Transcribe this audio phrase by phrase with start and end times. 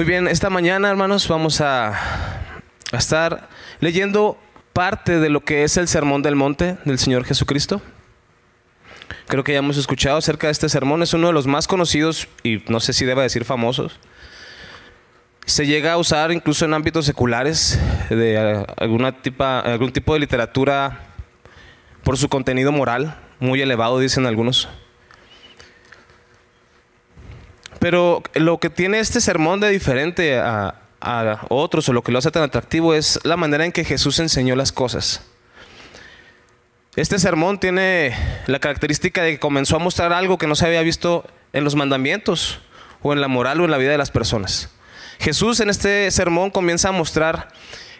[0.00, 3.50] Muy bien, esta mañana, hermanos, vamos a, a estar
[3.80, 4.38] leyendo
[4.72, 7.82] parte de lo que es el sermón del monte del Señor Jesucristo.
[9.26, 12.28] Creo que ya hemos escuchado acerca de este sermón, es uno de los más conocidos
[12.42, 14.00] y no sé si deba decir famosos.
[15.44, 20.98] Se llega a usar incluso en ámbitos seculares de alguna tipa- algún tipo de literatura
[22.04, 24.66] por su contenido moral, muy elevado, dicen algunos.
[27.80, 32.18] Pero lo que tiene este sermón de diferente a, a otros o lo que lo
[32.18, 35.22] hace tan atractivo es la manera en que Jesús enseñó las cosas.
[36.94, 38.14] Este sermón tiene
[38.46, 41.74] la característica de que comenzó a mostrar algo que no se había visto en los
[41.74, 42.60] mandamientos
[43.02, 44.70] o en la moral o en la vida de las personas.
[45.18, 47.48] Jesús en este sermón comienza a mostrar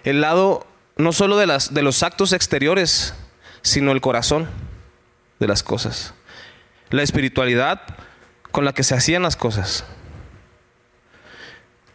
[0.04, 3.14] el lado no solo de, las, de los actos exteriores,
[3.62, 4.48] sino el corazón
[5.38, 6.14] de las cosas.
[6.90, 7.82] La espiritualidad
[8.50, 9.84] con la que se hacían las cosas.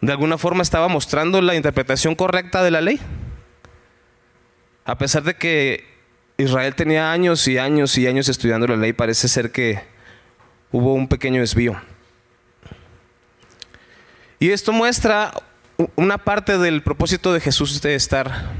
[0.00, 3.00] De alguna forma estaba mostrando la interpretación correcta de la ley.
[4.84, 5.84] A pesar de que
[6.36, 9.82] Israel tenía años y años y años estudiando la ley, parece ser que
[10.70, 11.80] hubo un pequeño desvío.
[14.38, 15.32] Y esto muestra
[15.96, 18.52] una parte del propósito de Jesús de estar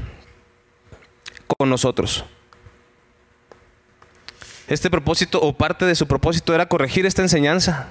[1.45, 2.25] con nosotros.
[4.67, 7.87] Este propósito o parte de su propósito era corregir esta enseñanza,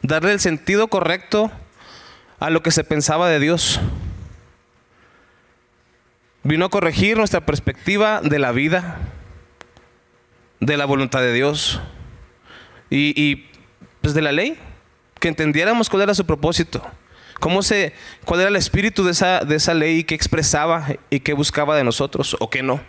[0.00, 1.50] darle el sentido correcto
[2.38, 3.78] a lo que se pensaba de Dios.
[6.44, 9.00] Vino a corregir nuestra perspectiva de la vida,
[10.60, 11.80] de la voluntad de Dios
[12.88, 13.44] y,
[14.00, 14.58] pues de la ley,
[15.20, 16.82] que entendiéramos cuál era su propósito,
[17.38, 17.92] cómo se,
[18.24, 21.84] cuál era el espíritu de esa, de esa ley, qué expresaba y qué buscaba de
[21.84, 22.80] nosotros o qué no.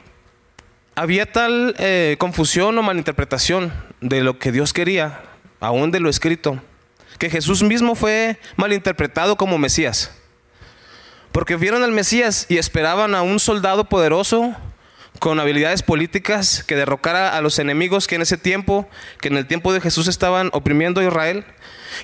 [0.98, 3.72] Había tal eh, confusión o malinterpretación
[4.02, 5.22] de lo que Dios quería,
[5.60, 6.60] aún de lo escrito,
[7.20, 10.10] que Jesús mismo fue malinterpretado como Mesías.
[11.32, 14.56] Porque vieron al Mesías y esperaban a un soldado poderoso
[15.20, 18.90] con habilidades políticas que derrocara a los enemigos que en ese tiempo,
[19.22, 21.46] que en el tiempo de Jesús estaban oprimiendo a Israel.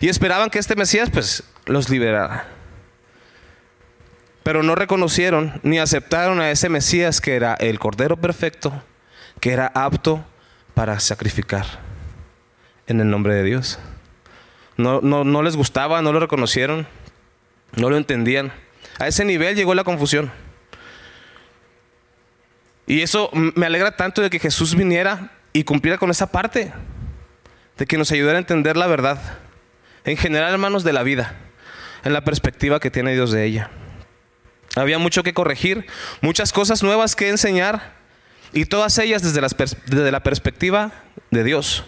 [0.02, 2.46] Y esperaban que este Mesías pues los liberara.
[4.44, 8.84] Pero no reconocieron ni aceptaron a ese Mesías que era el Cordero Perfecto,
[9.40, 10.24] que era apto
[10.74, 11.66] para sacrificar
[12.88, 13.80] en el nombre de Dios.
[14.76, 16.88] No, no, no les gustaba, no lo reconocieron,
[17.76, 18.52] no lo entendían.
[19.00, 20.32] A ese nivel llegó la confusión.
[22.86, 26.74] Y eso me alegra tanto de que Jesús viniera y cumpliera con esa parte,
[27.78, 29.20] de que nos ayudara a entender la verdad,
[30.04, 31.36] en general, hermanos, de la vida,
[32.04, 33.70] en la perspectiva que tiene Dios de ella.
[34.76, 35.86] Había mucho que corregir,
[36.22, 37.94] muchas cosas nuevas que enseñar,
[38.54, 40.92] y todas ellas desde, la perspectiva
[41.32, 41.84] de Dios,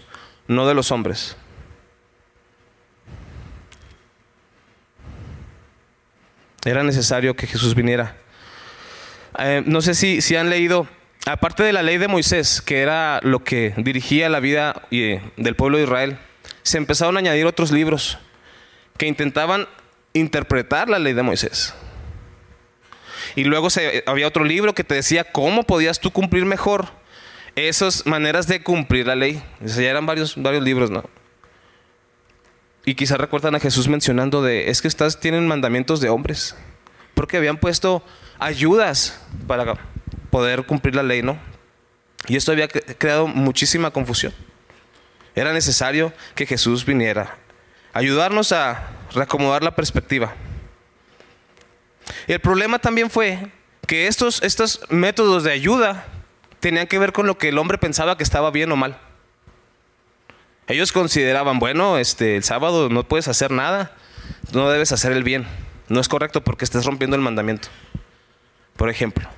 [0.48, 1.36] no de los hombres.
[6.64, 8.16] Era necesario que Jesús viniera.
[9.38, 10.88] Eh, no sé si, si han leído,
[11.26, 15.54] aparte de la ley de Moisés, que era lo que dirigía la vida eh, del
[15.54, 16.18] pueblo de Israel,
[16.64, 18.18] se empezaron a añadir otros libros
[18.98, 19.68] que intentaban
[20.14, 21.74] interpretar la ley de Moisés.
[23.34, 26.88] Y luego se- había otro libro que te decía cómo podías tú cumplir mejor
[27.54, 29.42] esas maneras de cumplir la ley.
[29.62, 31.04] O ya eran varios, varios libros, ¿no?
[32.84, 36.54] Y quizás recuerdan a Jesús mencionando de, es que estas tienen mandamientos de hombres.
[37.14, 38.02] Porque habían puesto
[38.38, 39.74] ayudas para
[40.30, 41.38] poder cumplir la ley, ¿no?
[42.28, 44.32] Y esto había cre- creado muchísima confusión.
[45.34, 47.36] Era necesario que Jesús viniera
[47.92, 50.34] ayudarnos a reacomodar la perspectiva.
[52.26, 53.50] El problema también fue
[53.86, 56.06] que estos, estos métodos de ayuda
[56.60, 58.98] tenían que ver con lo que el hombre pensaba que estaba bien o mal.
[60.68, 63.92] Ellos consideraban, bueno, este, el sábado no puedes hacer nada,
[64.52, 65.46] no debes hacer el bien.
[65.88, 67.68] No es correcto porque estás rompiendo el mandamiento.
[68.76, 69.28] Por ejemplo.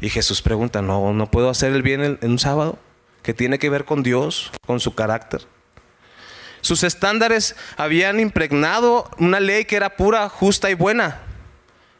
[0.00, 2.78] Y Jesús pregunta, no, no puedo hacer el bien en, en un sábado,
[3.22, 5.42] que tiene que ver con Dios, con su carácter.
[6.60, 11.20] Sus estándares habían impregnado una ley que era pura, justa y buena.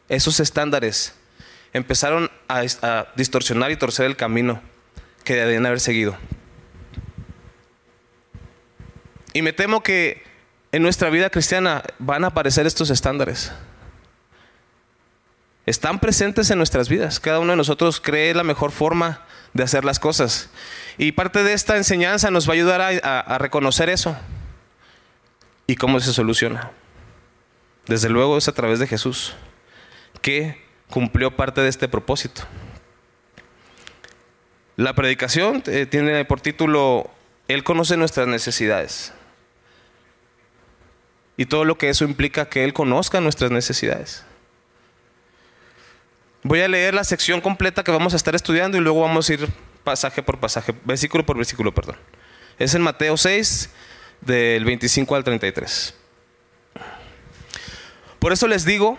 [0.08, 1.14] Esos estándares
[1.72, 4.60] empezaron a, distorsionar y torcer el camino
[5.24, 6.16] que debían haber seguido.
[9.34, 10.22] Y me temo que
[10.72, 13.52] en nuestra vida cristiana van a aparecer estos estándares.
[15.66, 17.20] Están presentes en nuestras vidas.
[17.20, 20.48] Cada uno de nosotros cree la mejor forma de hacer las cosas.
[20.96, 24.16] Y parte de esta enseñanza nos va a ayudar a reconocer eso.
[25.66, 26.70] ¿Y cómo se soluciona?
[27.86, 29.34] Desde luego es a través de Jesús,
[30.20, 32.42] que cumplió parte de este propósito.
[34.76, 37.10] La predicación eh, tiene por título
[37.48, 39.12] Él conoce nuestras necesidades.
[41.36, 44.24] y todo lo que eso implica que Él conozca nuestras necesidades.
[46.42, 49.34] Voy a leer la sección completa que vamos a estar estudiando y luego vamos a
[49.34, 49.48] ir
[49.84, 51.96] pasaje por pasaje, versículo por versículo, perdón.
[52.58, 53.70] Es en Mateo 6,
[54.20, 55.94] del 25 al 33.
[58.18, 58.98] Por eso les digo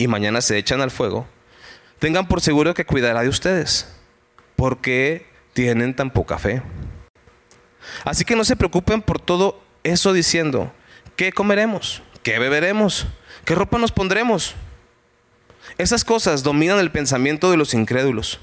[0.00, 1.26] y mañana se echan al fuego,
[1.98, 3.86] tengan por seguro que cuidará de ustedes.
[4.56, 6.62] ¿Por qué tienen tan poca fe?
[8.06, 10.72] Así que no se preocupen por todo eso diciendo,
[11.16, 12.02] ¿qué comeremos?
[12.22, 13.08] ¿Qué beberemos?
[13.44, 14.54] ¿Qué ropa nos pondremos?
[15.76, 18.40] Esas cosas dominan el pensamiento de los incrédulos,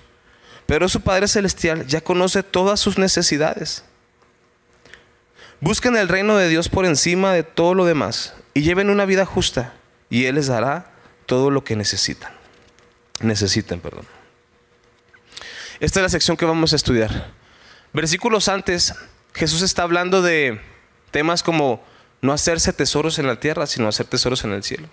[0.67, 3.83] pero su Padre Celestial ya conoce todas sus necesidades.
[5.59, 9.25] Busquen el reino de Dios por encima de todo lo demás y lleven una vida
[9.25, 9.73] justa
[10.07, 10.96] y Él les dará
[11.27, 12.31] todo lo que necesitan.
[13.19, 14.07] Necesiten, perdón.
[15.79, 17.31] Esta es la sección que vamos a estudiar.
[17.93, 18.95] Versículos antes,
[19.35, 20.59] Jesús está hablando de
[21.11, 21.83] temas como
[22.21, 24.87] no hacerse tesoros en la tierra, sino hacer tesoros en el cielo.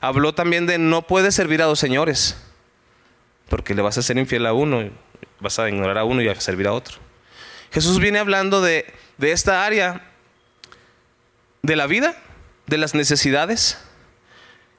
[0.00, 2.36] Habló también de no puedes servir a dos señores,
[3.48, 4.90] porque le vas a ser infiel a uno,
[5.38, 6.96] vas a ignorar a uno y a servir a otro.
[7.70, 10.10] Jesús viene hablando de, de esta área
[11.62, 12.16] de la vida,
[12.66, 13.78] de las necesidades,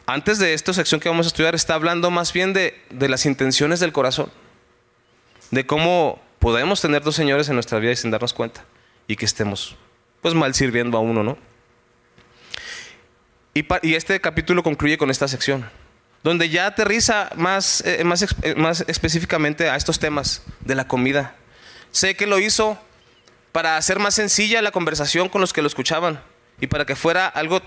[0.07, 3.81] antes de esta sección que vamos a estudiar, está hablando más bien de, las intenciones
[3.81, 4.31] del corazón,
[5.51, 8.63] de cómo podemos tener dos señores en nuestra vida y sin darnos cuenta,
[9.07, 9.75] y que estemos
[10.21, 11.37] pues mal sirviendo a uno, ¿no?
[13.53, 15.69] Y, este capítulo concluye con esta sección,
[16.23, 21.35] donde ya aterriza más, eh, más, eh, más específicamente a estos temas de la comida.
[21.91, 22.77] Sé que lo hizo
[23.51, 26.21] para hacer más sencilla la conversación con los que lo escuchaban
[26.61, 27.61] y para que fuera algo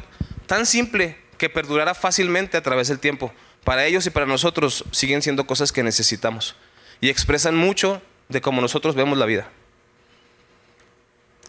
[0.47, 3.33] tan simple que perdurará fácilmente a través del tiempo.
[3.65, 6.55] Para ellos y para nosotros siguen siendo cosas que necesitamos
[7.01, 9.49] y expresan mucho de cómo nosotros vemos la vida.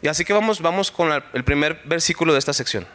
[0.01, 2.87] Y así que vamos, vamos con el primer versículo de esta sección.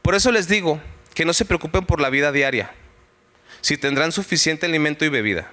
[0.00, 0.80] Por eso les digo
[1.12, 2.72] que no se preocupen por la vida diaria,
[3.60, 5.50] si tendrán suficiente alimento y bebida,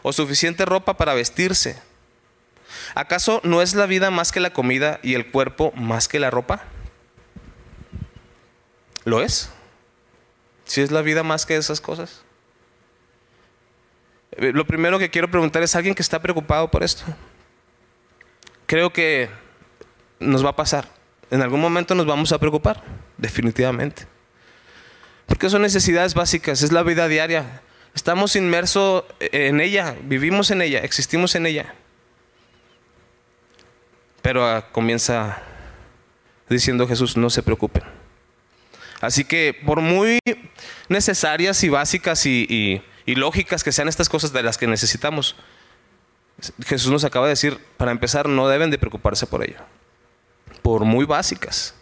[0.00, 1.82] o suficiente ropa para vestirse.
[2.94, 6.30] ¿Acaso no es la vida más que la comida y el cuerpo más que la
[6.30, 6.64] ropa?
[9.04, 9.50] ¿Lo es?
[10.68, 12.20] Si es la vida más que esas cosas.
[14.32, 17.04] Eh, lo primero que quiero preguntar es, ¿alguien que está preocupado por esto?
[18.66, 19.30] Creo que
[20.20, 20.86] nos va a pasar.
[21.30, 22.82] En algún momento nos vamos a preocupar,
[23.16, 24.06] definitivamente.
[25.24, 27.62] Porque son necesidades básicas, es la vida diaria.
[27.94, 31.74] Estamos inmersos en ella, vivimos en ella, existimos en ella.
[34.20, 35.40] Pero ah, comienza
[36.46, 37.97] diciendo Jesús, no se preocupen.
[39.00, 40.18] Así que por muy
[40.88, 45.36] necesarias y básicas y, lógicas que sean estas cosas de las que necesitamos,
[46.64, 49.58] Jesús nos acaba de decir, para empezar, no deben de preocuparse por ello.
[50.62, 51.74] Por muy básicas.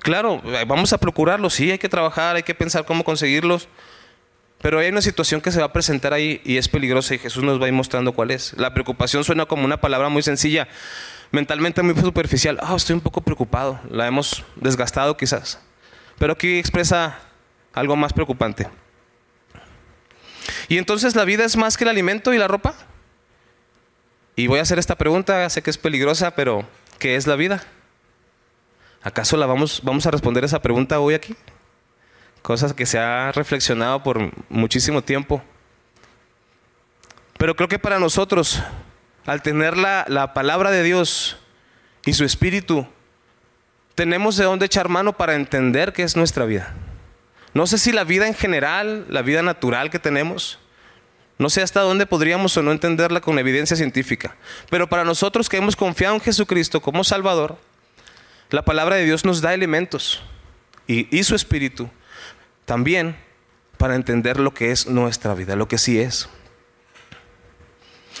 [0.00, 3.68] Claro, vamos a procurarlos, sí, hay que trabajar, hay que pensar cómo conseguirlos.
[4.64, 7.44] Pero hay una situación que se va a presentar ahí y es peligrosa y Jesús
[7.44, 8.54] nos va a ir mostrando cuál es.
[8.56, 10.68] La preocupación suena como una palabra muy sencilla,
[11.34, 12.58] mentalmente muy superficial.
[12.62, 13.78] Ah, estoy un poco preocupado.
[13.90, 15.60] La hemos desgastado quizás.
[16.18, 17.18] Pero aquí expresa
[17.72, 18.68] algo más preocupante.
[20.68, 22.74] Y entonces la vida es más que el alimento y la ropa.
[24.36, 26.66] Y voy a hacer esta pregunta, sé que es peligrosa, pero
[26.98, 27.62] ¿qué es la vida?
[29.02, 31.36] ¿Acaso la vamos, vamos a responder esa pregunta hoy aquí?
[32.42, 35.42] Cosas que se ha reflexionado por muchísimo tiempo.
[37.38, 38.62] Pero creo que para nosotros
[39.26, 41.36] al tener la, palabra de Dios
[42.04, 42.86] y su espíritu,
[43.94, 46.74] tenemos de dónde echar mano para entender qué es nuestra vida.
[47.54, 50.58] No sé si la vida en general, la vida natural que tenemos,
[51.38, 54.36] no sé hasta dónde podríamos o no entenderla con evidencia científica.
[54.70, 57.56] Pero para nosotros que hemos confiado en Jesucristo como Salvador,
[58.50, 60.22] la palabra de Dios nos da elementos
[60.86, 61.88] y, y su espíritu
[62.66, 63.16] también
[63.78, 66.28] para entender lo que es nuestra vida, lo que sí es.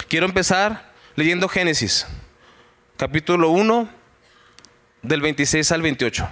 [0.08, 2.06] Quiero empezar leyendo Génesis,
[2.96, 3.88] capítulo 1,
[5.02, 6.28] del 26 al 28.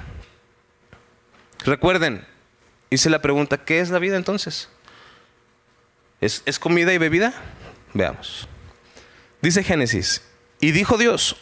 [1.64, 2.26] Recuerden,
[2.90, 4.68] hice la pregunta, ¿qué es la vida entonces?
[6.20, 7.32] ¿Es, ¿Es, comida y bebida?
[7.94, 8.48] Veamos.
[9.40, 10.22] Dice Génesis,
[10.60, 11.36] y dijo Dios,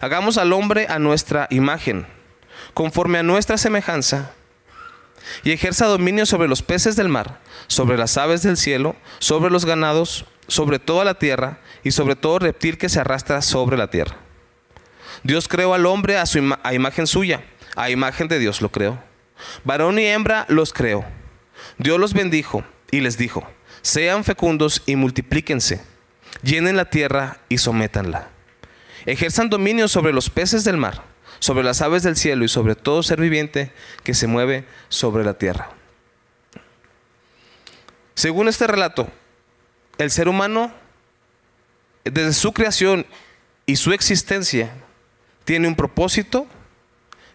[0.00, 2.06] hagamos al hombre a nuestra imagen,
[2.74, 4.32] conforme a nuestra semejanza,
[5.42, 9.64] y ejerza dominio sobre los peces del mar, sobre las aves del cielo, sobre los
[9.64, 14.16] ganados, sobre toda la tierra y sobre todo reptil que se arrastra sobre la tierra.
[15.22, 17.44] Dios creó al hombre a, su a imagen suya,
[17.76, 19.02] a imagen de Dios lo creó.
[19.64, 21.04] Varón y hembra los creó.
[21.78, 23.48] Dios los bendijo y les dijo,
[23.82, 25.82] sean fecundos y multiplíquense,
[26.42, 28.28] llenen la tierra y sométanla.
[29.06, 31.02] Ejerzan dominio sobre los peces del mar
[31.38, 35.34] sobre las aves del cielo y sobre todo ser viviente que se mueve sobre la
[35.34, 35.70] tierra.
[38.14, 39.08] Según este relato,
[39.98, 40.72] el ser humano,
[42.04, 43.06] desde su creación
[43.66, 44.72] y su existencia,
[45.44, 46.46] tiene un propósito,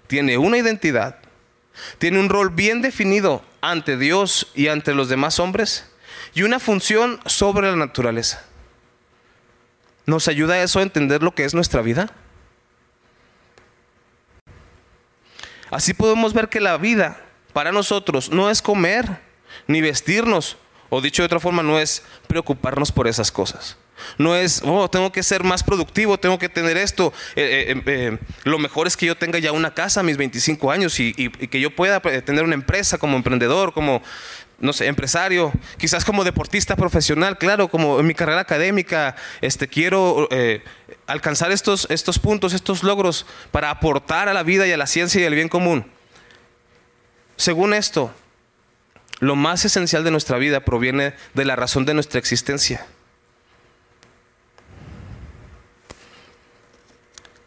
[0.07, 1.17] tiene una identidad,
[1.97, 5.89] tiene un rol bien definido ante Dios y ante los demás hombres
[6.33, 8.43] y una función sobre la naturaleza.
[10.05, 12.11] ¿Nos ayuda eso a entender lo que es nuestra vida?
[15.71, 17.19] Así podemos ver que la vida
[17.53, 19.19] para nosotros no es comer
[19.67, 20.57] ni vestirnos,
[20.89, 23.77] o dicho de otra forma, no es preocuparnos por esas cosas.
[24.17, 27.13] No es, oh, tengo que ser más productivo, tengo que tener esto.
[27.35, 30.71] Eh, eh, eh, lo mejor es que yo tenga ya una casa a mis 25
[30.71, 34.01] años y, que yo pueda tener una empresa como emprendedor, como
[34.59, 40.29] no sé, empresario, quizás como deportista profesional, claro, como en mi carrera académica, este, quiero
[41.05, 45.21] alcanzar estos, estos puntos, estos logros para aportar a la vida y a la ciencia
[45.21, 45.85] y al bien común.
[47.35, 48.13] Según esto,
[49.19, 52.85] lo más esencial de nuestra vida proviene de la razón de nuestra existencia.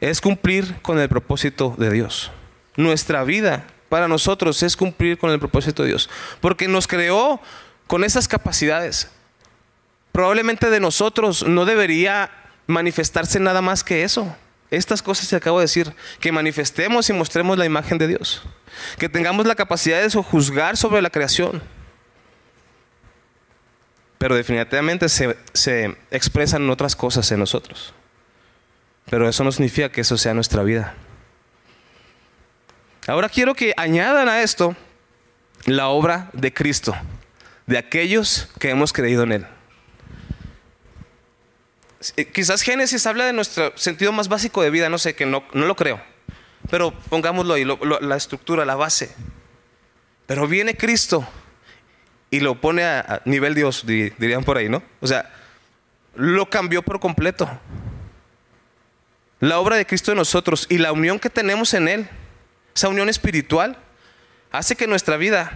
[0.00, 2.30] Es cumplir con el propósito de Dios.
[2.76, 6.10] Nuestra vida para nosotros es cumplir con el propósito de Dios.
[6.40, 7.40] Porque nos creó
[7.86, 9.10] con esas capacidades.
[10.12, 12.30] Probablemente de nosotros no debería
[12.66, 14.34] manifestarse nada más que eso.
[14.70, 18.42] Estas cosas que acabo de decir, que manifestemos y mostremos la imagen de Dios.
[18.98, 21.62] Que tengamos la capacidad de juzgar sobre la creación.
[24.18, 27.94] Pero definitivamente se, se expresan otras cosas en nosotros.
[29.08, 30.94] Pero eso no significa que eso sea nuestra vida.
[33.06, 34.74] Ahora quiero que añadan a esto
[35.64, 36.94] la obra de Cristo,
[37.66, 39.46] de aquellos que hemos creído en Él.
[42.16, 45.44] Eh, quizás Génesis habla de nuestro sentido más básico de vida, no sé, que no,
[45.52, 46.00] no lo creo,
[46.70, 47.64] pero pongámoslo ahí,
[48.00, 49.14] la estructura, la base.
[50.26, 51.26] Pero viene Cristo
[52.30, 54.82] y lo pone a, nivel Dios, dirían por ahí, ¿no?
[55.00, 55.32] O sea,
[56.14, 57.48] lo cambió por completo.
[59.40, 62.08] La obra de Cristo en nosotros y la unión que tenemos en Él
[62.76, 63.78] esa unión espiritual
[64.52, 65.52] hace que nuestra vida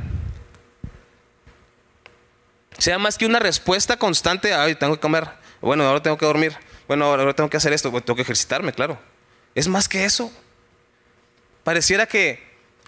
[2.78, 5.28] sea más que una respuesta constante, ay, tengo que comer,
[5.60, 6.56] bueno, ahora tengo que dormir,
[6.88, 8.98] bueno, ahora tengo que hacer esto, tengo que ejercitarme, claro.
[9.54, 10.32] Es más que eso.
[11.62, 12.42] Pareciera que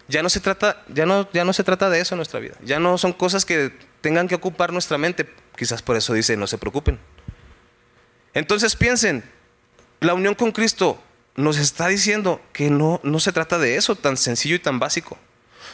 [0.09, 2.55] ya no se trata, ya no, ya no se trata de eso en nuestra vida.
[2.65, 5.29] Ya no son cosas que tengan que ocupar nuestra mente.
[5.57, 6.99] Quizás por eso dice, no se preocupen.
[8.33, 9.23] Entonces piensen,
[10.03, 11.03] la unión con Cristo
[11.35, 15.19] nos está diciendo que no, no se trata de eso tan sencillo y tan básico.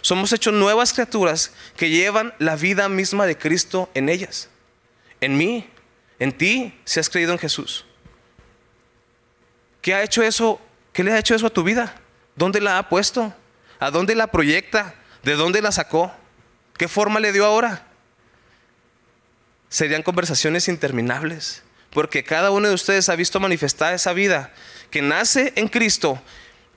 [0.01, 4.49] Somos hechos nuevas criaturas que llevan la vida misma de Cristo en ellas.
[5.21, 5.69] En mí,
[6.19, 7.85] en ti, si has creído en Jesús.
[9.81, 10.61] ¿Qué ha hecho eso?
[10.93, 11.95] ¿Qué le ha hecho eso a tu vida?
[12.37, 13.35] ¿Dónde la ha puesto?
[13.81, 14.95] ¿A dónde la proyecta?
[15.23, 16.13] ¿De dónde la sacó?
[16.77, 17.87] ¿Qué forma le dio ahora?
[19.69, 24.53] Serían conversaciones interminables, porque cada uno de ustedes ha visto manifestada esa vida
[24.91, 26.21] que nace en Cristo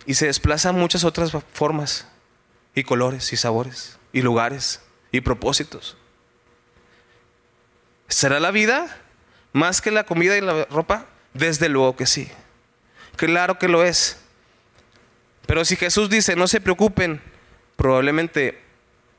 [0.05, 2.07] y se desplaza a muchas otras formas
[2.73, 5.97] y colores y sabores y lugares y propósitos.
[8.07, 8.97] ¿Será la vida
[9.53, 11.05] más que la comida y la ropa?
[11.33, 12.29] Desde luego que sí.
[13.15, 14.17] Claro que lo es.
[15.45, 17.21] Pero si Jesús dice, no se preocupen,
[17.75, 18.61] probablemente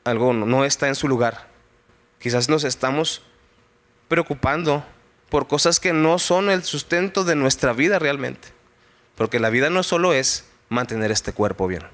[0.05, 1.49] algo no está en su lugar.
[2.19, 3.23] Quizás nos estamos
[4.09, 4.85] preocupando
[5.33, 8.49] por cosas que no son el sustento de nuestra vida realmente.
[9.15, 11.85] Porque la vida no solo es mantener este cuerpo bien.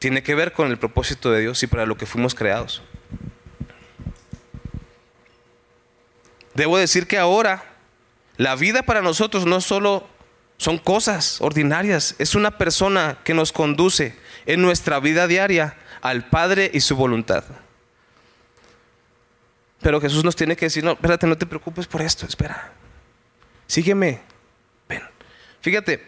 [0.00, 2.82] Tiene que ver con el propósito de Dios y para lo que fuimos creados.
[6.54, 7.62] Debo decir que ahora
[8.38, 10.04] la vida para nosotros no solo
[10.58, 12.16] Son cosas ordinarias.
[12.18, 17.44] Es una persona que nos conduce en nuestra vida diaria al Padre y su voluntad.
[19.86, 22.72] Pero Jesús nos tiene que decir, no, espérate, no te preocupes por esto, espera.
[23.68, 24.20] Sígueme.
[24.88, 25.00] Ven.
[25.60, 26.02] Fíjate,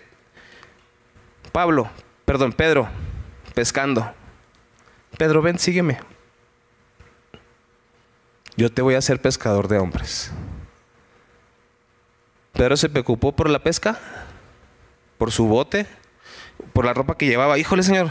[1.52, 1.88] Pablo,
[2.24, 2.88] perdón, Pedro,
[3.54, 4.12] pescando.
[5.16, 6.00] Pedro, ven, sígueme.
[8.56, 10.32] Yo te voy a hacer pescador de hombres.
[12.54, 13.96] Pedro se preocupó por la pesca,
[15.18, 15.86] por su bote,
[16.72, 17.56] por la ropa que llevaba.
[17.58, 18.10] Híjole, Señor,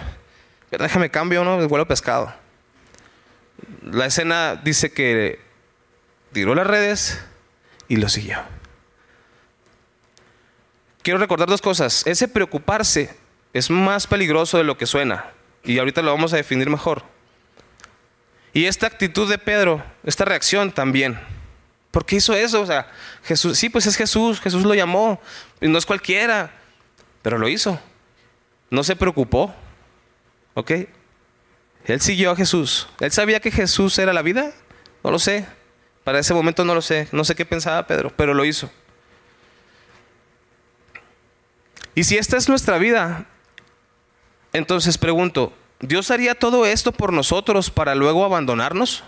[0.71, 1.67] déjame cambio, ¿no?
[1.67, 2.33] vuelo pescado.
[3.81, 5.45] La escena dice que
[6.31, 7.19] tiró las redes
[7.87, 8.37] y lo siguió.
[11.01, 12.05] Quiero recordar dos cosas.
[12.05, 13.15] Ese preocuparse
[13.53, 15.31] es más peligroso de lo que suena.
[15.63, 17.03] Y ahorita lo vamos a definir mejor.
[18.53, 21.19] Y esta actitud de Pedro, esta reacción también.
[21.91, 22.61] ¿Por qué hizo eso?
[22.61, 22.91] O sea,
[23.23, 25.21] Jesús, sí, pues es Jesús, Jesús lo llamó,
[25.61, 26.51] no es cualquiera,
[27.21, 27.79] pero lo hizo.
[28.69, 29.53] No se preocupó.
[30.53, 30.71] ¿Ok?
[31.85, 32.87] Él siguió a Jesús.
[32.99, 34.51] ¿Él sabía que Jesús era la vida?
[35.03, 35.45] No lo sé.
[36.07, 37.09] Para ese momento no lo sé.
[37.11, 38.71] No sé qué pensaba Pedro, pero lo hizo.
[41.95, 43.25] Y si esta es nuestra vida,
[44.53, 49.03] entonces pregunto, ¿Dios haría todo esto por nosotros para luego abandonarnos?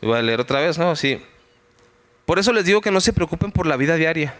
[0.00, 0.94] Voy a leer otra vez, ¿no?
[0.94, 1.20] Sí.
[2.26, 4.36] Por eso les digo que no se preocupen por la vida diaria.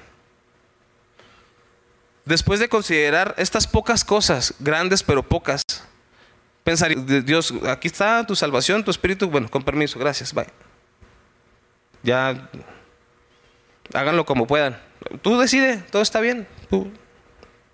[2.25, 5.65] Después de considerar estas pocas cosas, grandes pero pocas,
[6.65, 6.93] pensar,
[7.25, 10.47] Dios, aquí está tu salvación, tu espíritu, bueno, con permiso, gracias, bye.
[12.03, 12.51] Ya,
[13.93, 14.81] háganlo como puedan.
[15.23, 16.49] Tú decide, todo está bien.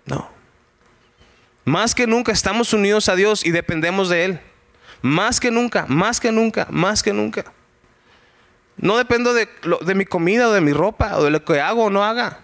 [0.05, 0.29] No.
[1.63, 4.39] Más que nunca estamos unidos a Dios y dependemos de Él.
[5.01, 7.45] Más que nunca, más que nunca, más que nunca.
[8.77, 9.47] No dependo de,
[9.81, 12.39] de mi comida o de mi ropa o de lo que hago o no haga.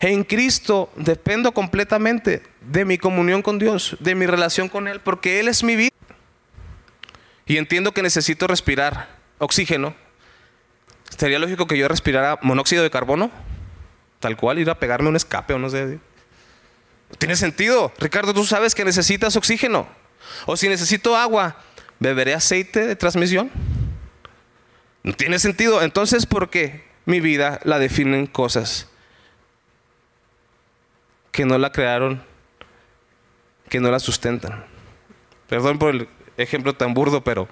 [0.00, 5.40] En Cristo dependo completamente de mi comunión con Dios, de mi relación con Él, porque
[5.40, 5.96] Él es mi vida.
[7.46, 9.08] Y entiendo que necesito respirar
[9.38, 9.94] oxígeno.
[11.16, 13.30] ¿Sería lógico que yo respirara monóxido de carbono?
[14.20, 15.98] Tal cual, ir a pegarme un escape o no sé.
[17.18, 17.92] Tiene sentido.
[17.98, 19.88] Ricardo, tú sabes que necesitas oxígeno.
[20.46, 21.56] O si necesito agua,
[21.98, 23.50] ¿beberé aceite de transmisión?
[25.02, 25.82] No tiene sentido.
[25.82, 28.88] Entonces, ¿por qué mi vida la definen cosas
[31.38, 32.20] que no la crearon,
[33.68, 34.64] que no la sustentan?
[35.48, 37.46] Perdón por el ejemplo tan burdo, pero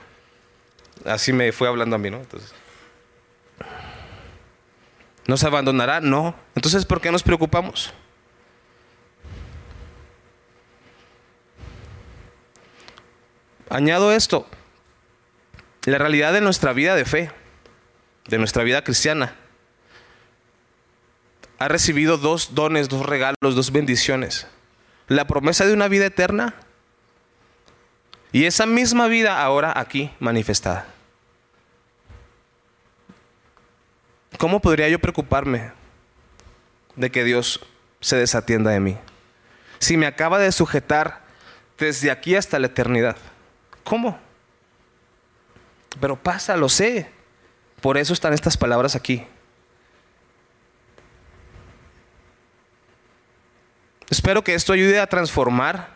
[1.05, 2.17] así me fue hablando a mí, ¿no?
[2.17, 2.53] Entonces,
[5.29, 6.01] ¿Nos abandonará?
[6.01, 6.35] No.
[6.57, 7.95] Entonces, ¿por qué nos preocupamos?
[13.71, 14.49] Añado esto,
[15.85, 17.31] la realidad de nuestra vida de fe,
[18.27, 19.37] de nuestra vida cristiana,
[21.59, 24.47] ha recibido dos dones, dos regalos, dos bendiciones.
[25.09, 26.55] La promesa de una vida eterna
[28.33, 30.87] y esa misma vida ahora aquí manifestada.
[34.39, 35.73] ¿Cómo podría yo preocuparme
[36.95, 37.61] de que Dios
[38.01, 38.99] se desatienda de mí?
[39.79, 41.25] Si me acaba de sujetar
[41.79, 43.17] desde aquí hasta la eternidad.
[43.85, 44.19] ¿Cómo?
[46.01, 47.11] Pero pasa, lo sé.
[47.81, 49.27] Por eso están estas palabras aquí.
[54.17, 55.91] Espero que esto ayude a transformar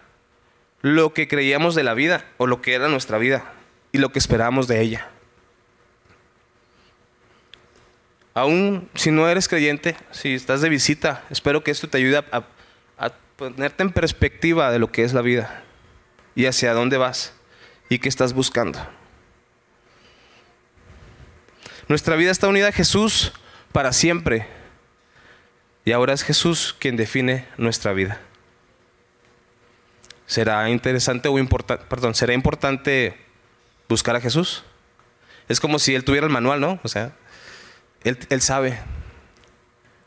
[0.83, 3.51] lo que creíamos de la vida o lo que era nuestra vida
[3.93, 5.09] y lo que esperábamos de ella.
[8.35, 12.45] Aún si no eres creyente, si estás de visita, espero que esto te ayude a,
[12.99, 15.63] a ponerte en perspectiva de lo que es la vida
[16.35, 17.33] y hacia dónde vas
[17.89, 18.87] y qué estás buscando.
[21.89, 23.33] Nuestra vida está unida a Jesús
[23.73, 24.60] para siempre.
[25.85, 28.21] Y ahora es Jesús quien define nuestra vida.
[30.27, 33.17] ¿Será interesante o importante, perdón, será importante
[33.89, 34.63] buscar a Jesús?
[35.49, 36.79] Es como si él tuviera el manual, ¿no?
[36.85, 37.13] O sea,
[38.05, 38.79] él, él sabe,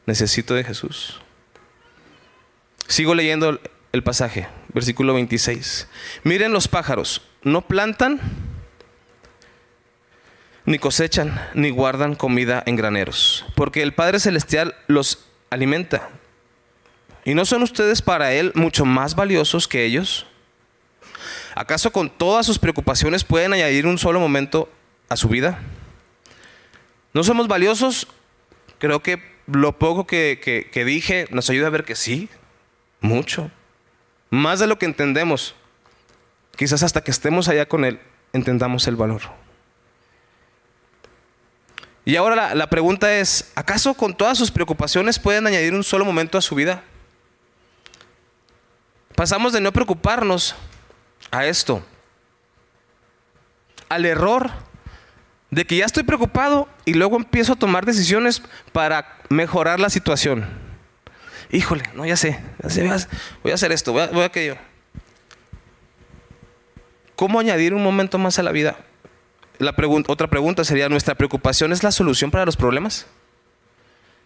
[0.06, 1.20] necesito de Jesús.
[2.88, 3.60] Sigo leyendo
[3.92, 5.88] el pasaje, versículo 26.
[6.24, 8.22] Miren los pájaros, no plantan,
[10.66, 16.10] ni cosechan, ni guardan comida en graneros, porque el Padre Celestial los alimenta.
[17.26, 20.26] ¿Y no son ustedes para Él mucho más valiosos que ellos?
[21.56, 24.70] ¿Acaso con todas sus preocupaciones pueden añadir un solo momento
[25.10, 25.60] a su vida?
[27.13, 28.08] ¿No somos valiosos?
[28.80, 32.30] Creo que lo poco que, que dije nos ayuda a ver que sí,
[33.00, 33.52] mucho.
[34.30, 35.56] Más de lo que entendemos.
[36.58, 38.00] Quizás hasta que estemos allá con Él
[38.34, 39.22] entendamos el valor.
[42.06, 46.04] Y ahora la, la pregunta es, ¿acaso con todas sus preocupaciones pueden añadir un solo
[46.04, 46.84] momento a su vida?
[49.16, 50.56] Pasamos de no preocuparnos
[51.32, 51.84] a esto,
[53.89, 54.52] al error
[55.52, 60.48] de que ya estoy preocupado y luego empiezo a tomar decisiones para mejorar la situación.
[61.52, 63.08] Híjole, no, ya sé, ya sé,
[63.44, 64.58] voy a hacer esto, voy a, voy a aquello.
[67.16, 68.78] ¿Cómo añadir un momento más a la vida?
[69.60, 69.76] La
[70.08, 73.06] otra pregunta sería, ¿nuestra preocupación es la solución para los problemas?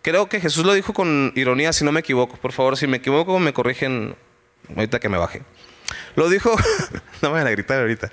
[0.02, 2.38] Creo que Jesús lo dijo con ironía, si no me equivoco.
[2.38, 4.16] Por favor, si me equivoco, me corrigen
[4.76, 5.42] ahorita que me baje.
[6.16, 6.56] Lo dijo,
[7.22, 8.10] no me van a gritar ahorita.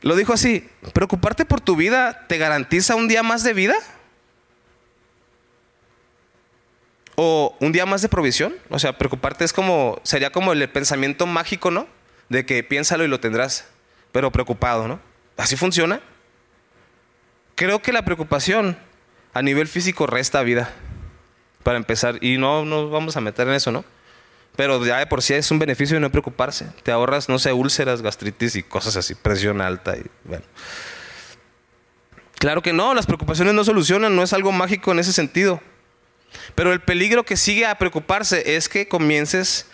[0.00, 3.76] Lo dijo así, ¿preocuparte por tu vida te garantiza un día más de vida?
[7.16, 8.54] ¿O un día más de provisión?
[8.70, 11.88] O sea, preocuparte es como, sería como el pensamiento mágico, ¿no?
[12.28, 13.66] De que piénsalo y lo tendrás,
[14.12, 15.07] pero preocupado, ¿no?
[15.38, 16.00] ¿Así funciona?
[17.54, 18.76] Creo que la preocupación
[19.32, 20.70] a nivel físico resta vida,
[21.62, 23.84] para empezar, y no nos vamos a meter en eso, ¿no?
[24.56, 26.66] Pero ya de por sí es un beneficio de no preocuparse.
[26.82, 30.44] Te ahorras, no sé, úlceras, gastritis y cosas así, presión alta y bueno.
[32.38, 35.60] Claro que no, las preocupaciones no solucionan, no es algo mágico en ese sentido.
[36.56, 39.66] Pero el peligro que sigue a preocuparse es que comiences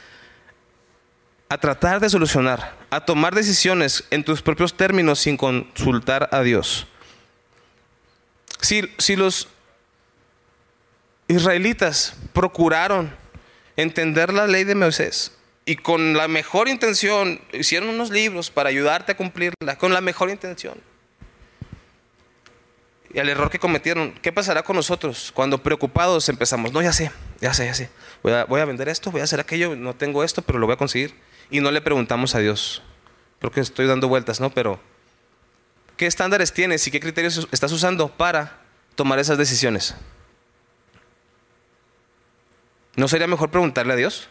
[1.48, 6.86] a tratar de solucionar, a tomar decisiones en tus propios términos sin consultar a Dios.
[8.60, 9.48] Si, si los
[11.28, 13.14] israelitas procuraron
[13.76, 15.32] entender la ley de Moisés
[15.66, 20.30] y con la mejor intención hicieron unos libros para ayudarte a cumplirla, con la mejor
[20.30, 20.78] intención.
[23.12, 26.72] Y el error que cometieron, ¿qué pasará con nosotros cuando preocupados empezamos?
[26.72, 27.88] No, ya sé, ya sé, ya sé.
[28.22, 30.66] Voy a, voy a vender esto, voy a hacer aquello, no tengo esto, pero lo
[30.66, 31.14] voy a conseguir.
[31.50, 32.82] Y no le preguntamos a Dios.
[33.38, 34.50] Creo que estoy dando vueltas, ¿no?
[34.50, 34.80] Pero,
[35.96, 38.62] ¿qué estándares tienes y qué criterios estás usando para
[38.94, 39.94] tomar esas decisiones?
[42.96, 44.28] ¿No sería mejor preguntarle a Dios?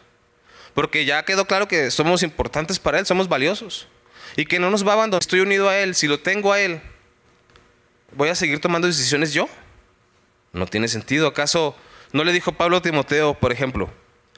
[0.73, 3.87] Porque ya quedó claro que somos importantes para Él, somos valiosos.
[4.35, 5.21] Y que no nos va a abandonar.
[5.21, 6.81] Estoy unido a Él, si lo tengo a Él,
[8.15, 9.47] ¿voy a seguir tomando decisiones yo?
[10.53, 11.27] No tiene sentido.
[11.27, 11.75] ¿Acaso
[12.11, 13.91] no le dijo Pablo a Timoteo, por ejemplo?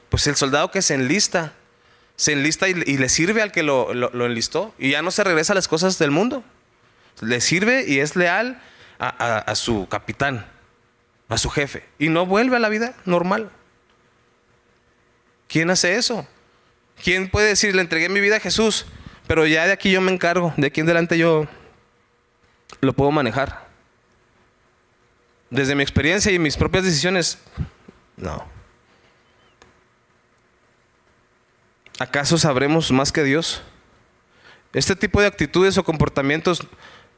[0.08, 1.54] Pues el soldado que se enlista,
[2.16, 3.92] se enlista y, le sirve al que lo,
[4.24, 4.74] enlistó.
[4.78, 6.42] Y ya no se regresa a las cosas del mundo.
[7.20, 8.60] Le sirve y es leal
[8.98, 10.46] a su capitán,
[11.28, 11.84] a su jefe.
[11.98, 13.50] Y no vuelve a la vida normal.
[15.48, 16.26] ¿Quién hace eso?
[17.02, 18.86] ¿Quién puede decir, le entregué mi vida a Jesús,
[19.26, 21.46] pero ya de aquí yo me encargo, de aquí en adelante yo
[22.80, 23.66] lo puedo manejar?
[25.50, 27.38] Desde mi experiencia y mis propias decisiones,
[28.16, 28.55] no.
[31.98, 33.62] ¿Acaso sabremos más que Dios?
[34.72, 36.66] Este tipo de actitudes o comportamientos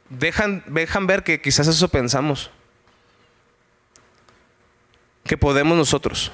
[0.09, 2.49] dejan, dejan ver que quizás eso pensamos,
[5.25, 6.31] que podemos nosotros.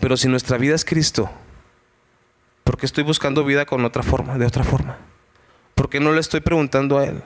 [0.00, 1.30] Pero si nuestra vida es Cristo,
[2.64, 4.96] ¿por qué estoy buscando vida con otra forma, de otra forma?
[5.74, 7.22] ¿Por qué no le estoy preguntando a Él?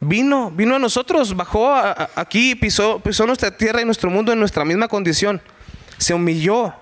[0.00, 1.74] Vino, vino a nosotros, bajó
[2.14, 5.40] aquí, pisó, pisó nuestra tierra y nuestro mundo en nuestra misma condición.
[5.96, 6.74] Se humilló,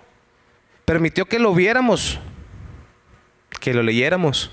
[0.85, 2.19] permitió que lo viéramos,
[3.61, 4.51] que lo leyéramos.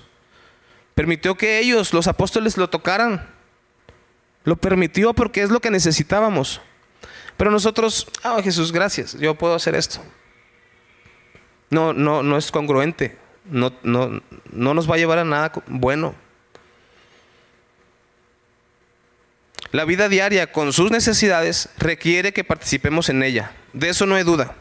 [0.95, 3.27] Permitió que ellos, los apóstoles, lo tocaran.
[4.43, 6.61] Lo permitió porque es lo que necesitábamos.
[7.37, 10.01] Pero nosotros, ah, Jesús, gracias, yo puedo hacer esto.
[11.69, 13.17] No, no, no es congruente.
[13.45, 16.15] No, no, no nos va a llevar a nada bueno.
[19.71, 23.51] La vida diaria con sus necesidades requiere que participemos en ella.
[23.73, 24.55] De eso no hay duda.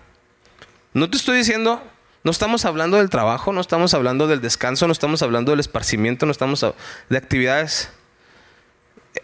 [0.95, 1.83] No te estoy diciendo,
[2.25, 6.27] no estamos hablando del trabajo, no estamos hablando del descanso, no estamos hablando del esparcimiento,
[6.27, 6.65] no estamos
[7.09, 7.91] de actividades.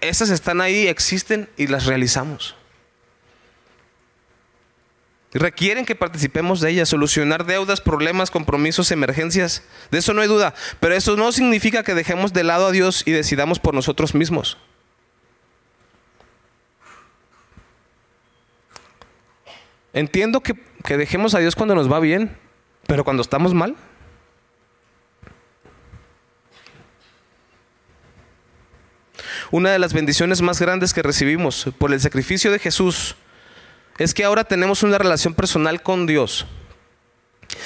[0.00, 2.54] Esas están ahí, existen y las realizamos.
[5.34, 9.64] Requieren que participemos de ellas, solucionar deudas, problemas, compromisos, emergencias.
[9.90, 10.54] De eso no hay duda.
[10.78, 14.58] Pero eso no significa que dejemos de lado a Dios y decidamos por nosotros mismos.
[19.94, 20.54] Entiendo que,
[20.84, 22.36] que dejemos a Dios cuando nos va bien,
[22.86, 23.76] pero cuando estamos mal.
[29.52, 33.14] Una de las bendiciones más grandes que recibimos por el sacrificio de Jesús
[33.98, 36.44] es que ahora tenemos una relación personal con Dios.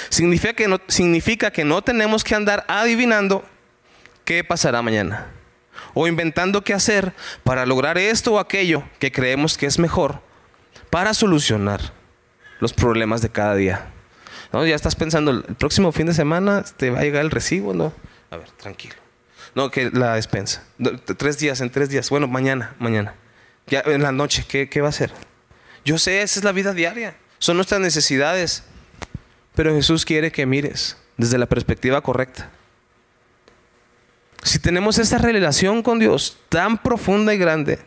[0.09, 3.43] Significa que, no, significa que no tenemos que andar adivinando
[4.23, 5.31] qué pasará mañana
[5.95, 7.13] o inventando qué hacer
[7.43, 10.21] para lograr esto o aquello que creemos que es mejor
[10.91, 11.98] para solucionar
[12.59, 13.91] los problemas de cada día.
[14.51, 14.65] ¿No?
[14.65, 17.93] Ya estás pensando, el próximo fin de semana te va a llegar el recibo, ¿no?
[18.31, 18.95] A ver, tranquilo.
[19.55, 20.63] No, que la despensa.
[21.17, 22.09] Tres días, en tres días.
[22.09, 23.15] Bueno, mañana, mañana.
[23.67, 25.11] Ya en la noche, ¿qué, qué va a hacer?
[25.85, 27.15] Yo sé, esa es la vida diaria.
[27.39, 28.63] Son nuestras necesidades.
[29.55, 32.49] Pero Jesús quiere que mires desde la perspectiva correcta.
[34.43, 37.79] Si tenemos esa relación con Dios tan profunda y grande,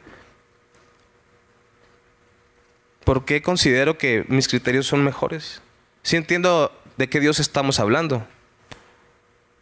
[3.05, 5.63] ¿por qué considero que mis criterios son mejores?
[6.03, 8.27] Si entiendo de qué Dios estamos hablando,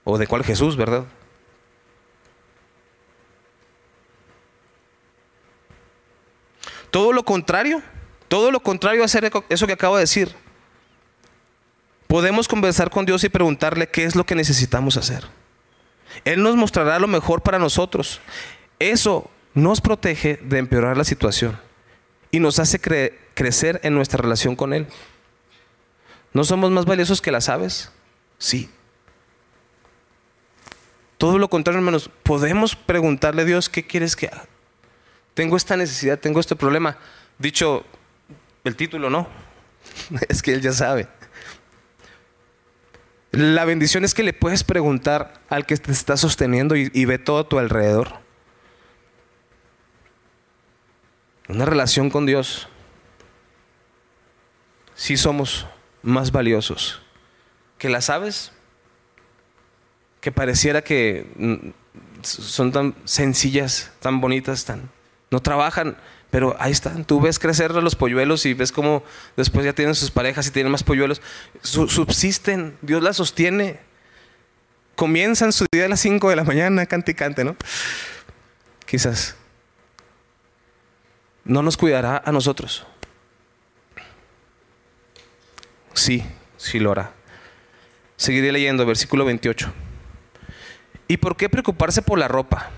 [0.05, 1.05] o de cuál Jesús, ¿verdad?
[6.90, 7.83] Todo lo contrario,
[8.29, 10.35] todo lo contrario a hacer eso que acabo de decir.
[12.09, 15.24] Podemos conversar con Dios y preguntarle qué es lo que necesitamos hacer.
[16.24, 18.20] Él nos mostrará lo mejor para nosotros.
[18.81, 21.69] Eso nos protege de empeorar la situación
[22.30, 22.80] y nos hace
[23.34, 24.86] crecer en nuestra relación con Él.
[26.32, 27.90] ¿No somos más valiosos que las aves?
[28.38, 28.70] Sí.
[31.18, 34.46] Todo lo contrario, hermanos, podemos preguntarle a Dios, ¿qué quieres que haga?
[35.34, 36.96] Tengo esta necesidad, tengo este problema.
[37.38, 37.84] Dicho
[38.64, 39.28] el título, no.
[40.28, 41.08] Es que Él ya sabe.
[43.32, 47.38] La bendición es que le puedes preguntar al que te está sosteniendo y, ve todo
[47.38, 48.19] a tu alrededor.
[51.50, 52.68] Una relación con Dios.
[54.94, 55.66] Sí somos
[56.02, 57.02] más valiosos
[57.76, 58.52] que las aves,
[60.20, 61.26] que pareciera que
[62.22, 64.90] son tan sencillas, tan bonitas, tan
[65.32, 65.96] no trabajan,
[66.30, 67.04] pero ahí están.
[67.04, 69.02] Tú ves crecer los polluelos y ves cómo
[69.36, 71.20] después ya tienen sus parejas y tienen más polluelos.
[71.62, 73.80] subsisten, Dios las sostiene.
[74.94, 77.56] Comienzan su día a las 5 de la mañana, cante y cante, ¿no?
[78.86, 79.39] Quizás.
[81.50, 82.86] No nos cuidará a nosotros.
[85.92, 86.24] Sí,
[86.56, 87.12] sí lo hará.
[88.16, 89.72] Seguiré leyendo, versículo 28.
[91.08, 92.70] ¿Y por qué preocuparse por la ropa?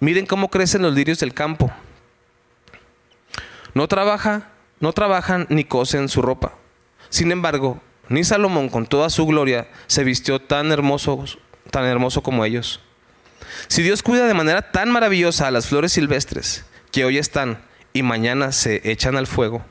[0.00, 1.72] Miren cómo crecen los lirios del campo
[3.76, 4.48] no trabaja,
[4.80, 6.54] no trabajan ni cosen su ropa.
[7.10, 11.22] Sin embargo, ni Salomón con toda su gloria se vistió tan hermoso,
[11.70, 12.80] tan hermoso como ellos.
[13.68, 17.66] Si Dios cuida de manera tan maravillosa a las flores silvestres que hoy están
[17.96, 19.64] y mañana se echan al fuego,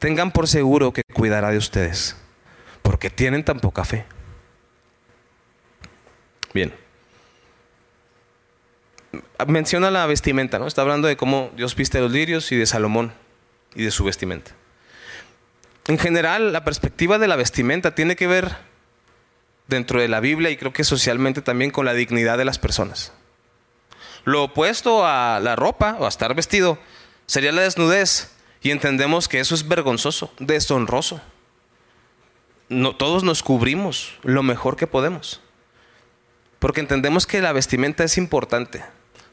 [0.00, 2.16] tengan por seguro que cuidará de ustedes,
[2.82, 4.06] porque tienen tan poca fe.
[6.52, 6.74] Bien.
[9.46, 10.66] Menciona la vestimenta, ¿no?
[10.66, 13.12] Está hablando de cómo Dios viste los lirios y de Salomón
[13.76, 14.50] y de su vestimenta.
[15.86, 18.56] En general, la perspectiva de la vestimenta tiene que ver
[19.68, 23.12] dentro de la Biblia y creo que socialmente también con la dignidad de las personas.
[24.24, 26.80] Lo opuesto a la ropa o a estar vestido
[27.28, 31.20] sería la desnudez y entendemos que eso es vergonzoso, deshonroso.
[32.68, 35.40] No, todos nos cubrimos lo mejor que podemos.
[36.58, 38.82] Porque entendemos que la vestimenta es importante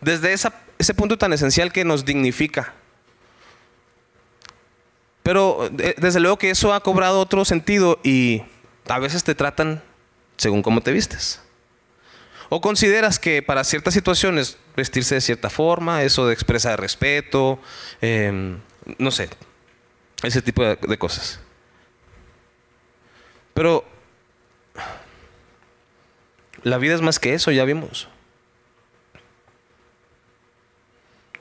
[0.02, 2.74] desde ese punto tan esencial que nos dignifica.
[5.24, 8.44] Pero eh, desde luego que eso ha cobrado otro sentido y
[8.88, 9.82] a veces te tratan
[10.38, 11.42] según cómo te vistes.
[12.50, 17.60] O consideras que para ciertas situaciones vestirse de cierta forma, eso de expresar respeto,
[18.02, 18.60] em,
[18.98, 19.30] no sé,
[20.24, 21.40] ese tipo de cosas.
[23.54, 23.86] Pero
[26.64, 28.08] la vida es más que eso, ya vimos.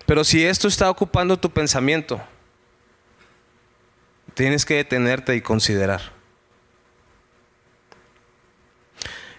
[0.07, 2.21] Pero si esto está ocupando tu pensamiento,
[4.35, 6.13] tienes que detenerte y considerar.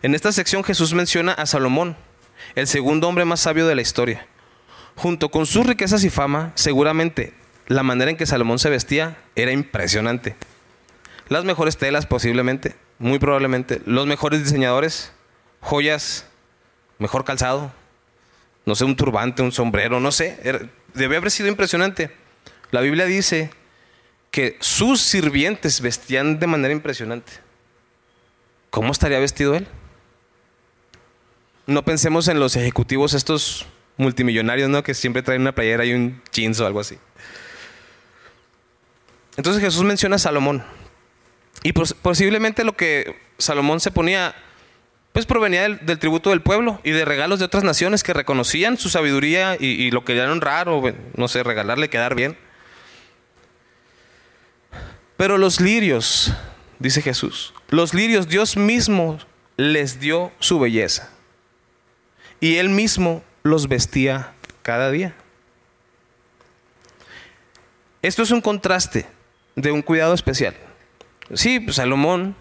[0.02, 1.96] En esta sección Jesús menciona a Salomón,
[2.56, 4.26] el segundo hombre más sabio de la historia.
[4.96, 7.34] Junto con sus riquezas y fama, seguramente
[7.68, 10.36] la manera en que Salomón se vestía era impresionante.
[11.28, 15.12] Las mejores telas posiblemente, muy probablemente, los mejores diseñadores,
[15.60, 16.28] joyas,
[16.98, 17.74] mejor calzado,
[18.66, 20.70] no sé, un turbante, un sombrero, no sé.
[20.94, 22.12] debe haber sido impresionante.
[22.72, 23.52] La Biblia dice
[24.32, 27.32] que sus sirvientes vestían de manera impresionante.
[28.70, 29.68] ¿Cómo estaría vestido él?
[31.68, 33.66] No pensemos en los ejecutivos estos
[33.98, 34.84] multimillonarios, ¿no?
[34.84, 36.98] Que siempre traen una playera y un jeans o algo así.
[39.38, 40.64] Entonces Jesús menciona a Salomón.
[41.64, 44.36] Y posiblemente lo que Salomón se ponía
[45.16, 48.90] pues provenía del, tributo del pueblo y de regalos de otras naciones que reconocían su
[48.90, 50.84] sabiduría y, lo querían honrar o,
[51.16, 52.38] no sé, regalarle, quedar bien.
[55.16, 56.34] Pero los lirios,
[56.80, 59.18] dice Jesús, los lirios Dios mismo
[59.56, 61.15] les dio su belleza.
[62.40, 65.16] Y Él mismo los vestía cada día.
[68.02, 69.08] Esto es un contraste
[69.56, 70.56] de un cuidado especial.
[71.34, 72.36] Sí, pues Salomón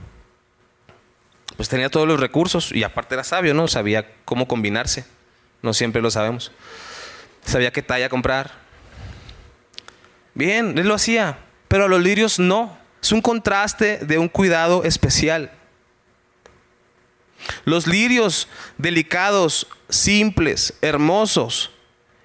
[1.57, 3.69] pues tenía todos los recursos y aparte era sabio, ¿no?
[3.69, 5.05] Sabía cómo combinarse.
[5.63, 6.53] no siempre lo sabemos.
[7.45, 8.53] Sabía qué talla comprar.
[10.35, 12.77] Bien, él lo hacía, pero a los lirios no.
[13.01, 15.53] Es un contraste de un cuidado especial.
[17.65, 21.71] Los lirios delicados, simples, hermosos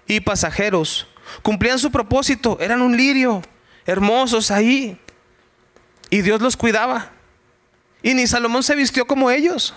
[0.08, 1.08] y pasajeros
[1.41, 3.41] cumplían su propósito, eran un lirio,
[3.86, 4.99] hermosos ahí.
[6.10, 7.12] Y Dios los cuidaba.
[8.01, 9.73] Y ni Salomón se vistió como ellos.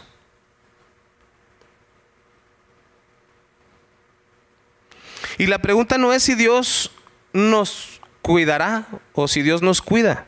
[5.39, 6.91] Y la pregunta no es si Dios
[7.33, 10.27] nos cuidará o si Dios nos cuida.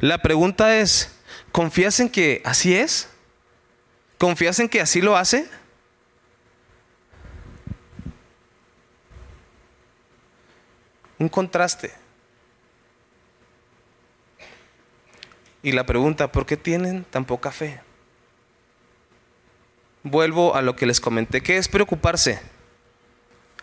[0.00, 1.12] La pregunta es,
[1.52, 3.08] ¿confías en que así es?
[4.18, 5.48] ¿Confías en que así lo hace?
[11.18, 11.92] Un contraste.
[15.62, 17.80] Y la pregunta, ¿por qué tienen tan poca fe?
[20.02, 21.42] Vuelvo a lo que les comenté.
[21.42, 22.40] ¿Qué es preocuparse?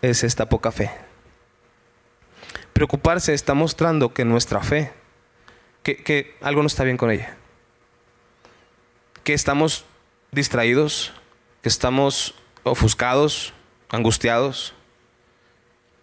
[0.02, 0.90] Es esta poca fe.
[2.74, 4.92] Preocuparse está mostrando que nuestra fe
[5.84, 7.36] que, algo no está bien con ella.
[9.22, 9.84] Que estamos
[10.34, 11.12] distraídos,
[11.62, 13.52] que estamos ofuscados,
[13.88, 14.74] angustiados,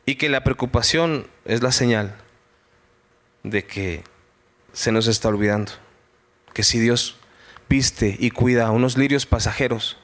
[0.05, 2.15] y que la preocupación es la señal
[3.43, 4.03] de que
[4.73, 5.71] se nos está olvidando.
[6.53, 7.17] Que si Dios
[7.69, 9.97] viste y cuida a unos lirios pasajeros,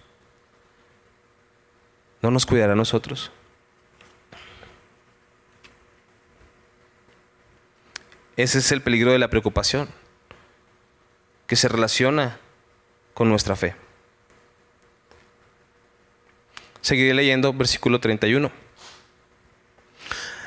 [2.21, 3.31] ¿no nos cuidará a nosotros?
[8.35, 9.89] Ese es el peligro de la preocupación,
[11.47, 12.39] que se relaciona
[13.15, 13.75] con nuestra fe.
[16.81, 18.51] Seguiré leyendo versículo 31.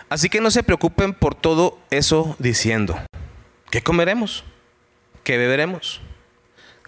[0.08, 2.98] Así que no se preocupen por todo eso diciendo,
[3.70, 4.44] ¿qué comeremos?
[5.22, 6.00] ¿Qué beberemos?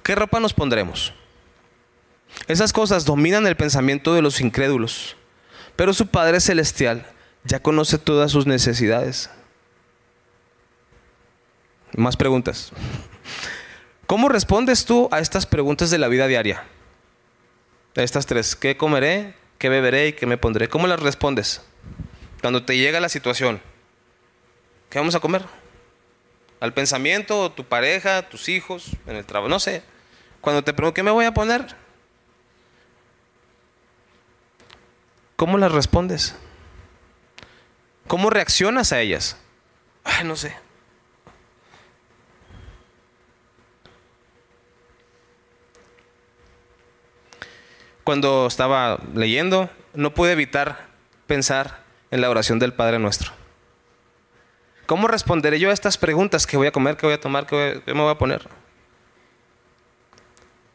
[0.02, 1.12] ¿Qué ropa nos pondremos?
[2.48, 5.16] Esas cosas dominan el pensamiento de los incrédulos,
[5.76, 7.07] pero su Padre Celestial
[7.44, 9.31] ya conoce todas sus necesidades.
[11.96, 12.72] Más preguntas.
[14.07, 16.64] ¿Cómo respondes tú a estas preguntas de la vida diaria?
[17.94, 18.57] Estas tres.
[18.57, 19.35] ¿Qué comeré?
[19.59, 20.09] ¿Qué beberé?
[20.09, 20.68] ¿Y qué me pondré?
[20.68, 21.62] ¿Cómo las respondes?
[22.40, 23.61] Cuando te llega la situación.
[24.90, 25.42] ¿Qué vamos a comer?
[26.61, 29.83] Al pensamiento, tu pareja, tus hijos, en el trabajo, no sé.
[30.40, 31.74] Cuando te pregunto, ¿qué me voy a poner?
[35.37, 36.35] ¿Cómo las respondes?
[38.07, 39.37] ¿Cómo reaccionas a ellas?
[40.05, 40.55] Ay, no sé.
[48.05, 50.87] Cuando estaba leyendo, no pude evitar
[51.27, 53.33] pensar en la oración del Padre Nuestro.
[54.87, 56.47] ¿Cómo responderé yo a estas preguntas?
[56.47, 56.97] ¿Qué voy a comer?
[56.97, 57.47] ¿Qué voy a tomar?
[57.47, 58.49] ¿Qué, me voy a poner?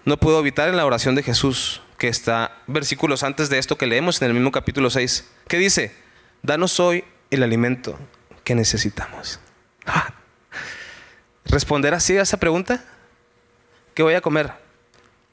[0.05, 3.85] No puedo evitar en la oración de Jesús, que está versículos antes de esto que
[3.85, 5.93] leemos en el mismo capítulo 6, que dice,
[6.41, 7.99] danos hoy el alimento
[8.43, 9.39] que necesitamos.
[9.85, 10.13] Ah.
[11.45, 12.83] ¿Responder así a esa pregunta?
[13.93, 14.51] ¿Qué voy a comer?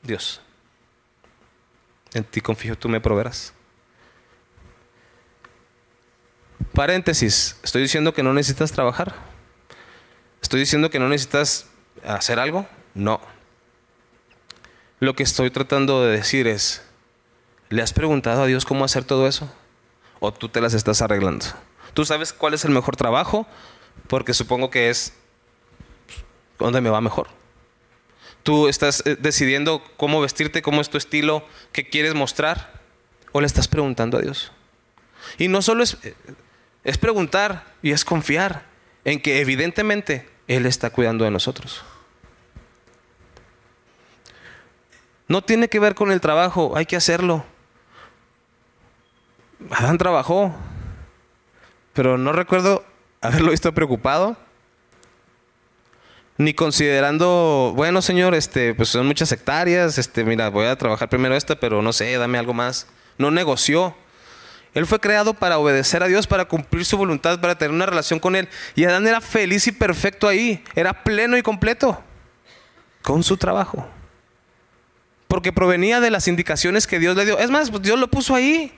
[0.03, 0.44] Dios.
[2.15, 3.53] En ti confío, tú me proveerás.
[6.73, 9.15] Paréntesis, estoy diciendo que no necesitas trabajar.
[10.41, 11.67] Estoy diciendo que no necesitas
[12.05, 12.67] hacer algo.
[12.95, 13.21] No.
[15.01, 16.83] Lo que estoy tratando de decir es,
[17.69, 19.53] ¿le has preguntado a Dios cómo hacer todo eso?
[20.21, 21.47] ¿O tú te las estás arreglando?
[21.95, 23.47] ¿Tú sabes cuál es el mejor trabajo?
[24.09, 25.15] Porque supongo que es
[26.59, 27.29] donde me va mejor.
[28.45, 32.81] Tú estás eh, decidiendo cómo vestirte, cómo es tu estilo, qué quieres mostrar,
[33.33, 34.53] o le estás preguntando a Dios.
[35.39, 36.15] Y no solo es, eh,
[36.85, 38.67] es preguntar y es confiar
[39.05, 41.83] en que evidentemente Él está cuidando de nosotros.
[45.27, 47.47] No tiene que ver con el trabajo, hay que hacerlo.
[49.71, 50.55] Adán trabajó,
[51.95, 52.85] pero no recuerdo
[53.23, 54.37] haberlo visto preocupado
[56.37, 61.37] ni considerando, bueno, señor, este, pues son muchas hectáreas, este, mira, voy a trabajar primero
[61.37, 62.87] esta, pero no sé, dame algo más.
[63.19, 63.95] No negoció.
[64.75, 68.19] Él fue creado para obedecer a Dios, para cumplir su voluntad, para tener una relación
[68.19, 68.49] con Él.
[68.75, 72.03] Y Adán era feliz y perfecto ahí, era pleno y completo
[73.03, 73.87] con su trabajo.
[75.29, 77.39] Porque provenía de las indicaciones que Dios le dio.
[77.39, 78.73] Es más, pues Dios lo puso ahí.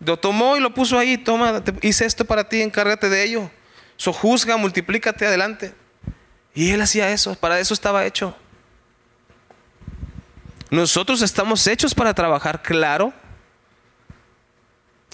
[0.00, 1.18] Lo tomó y lo puso ahí.
[1.18, 3.50] Toma, hice esto para ti, encárgate de ello.
[3.96, 5.74] Sojuzga, multiplícate adelante.
[6.56, 8.34] Y él hacía eso, para eso estaba hecho.
[10.70, 13.12] Nosotros estamos hechos para trabajar, claro.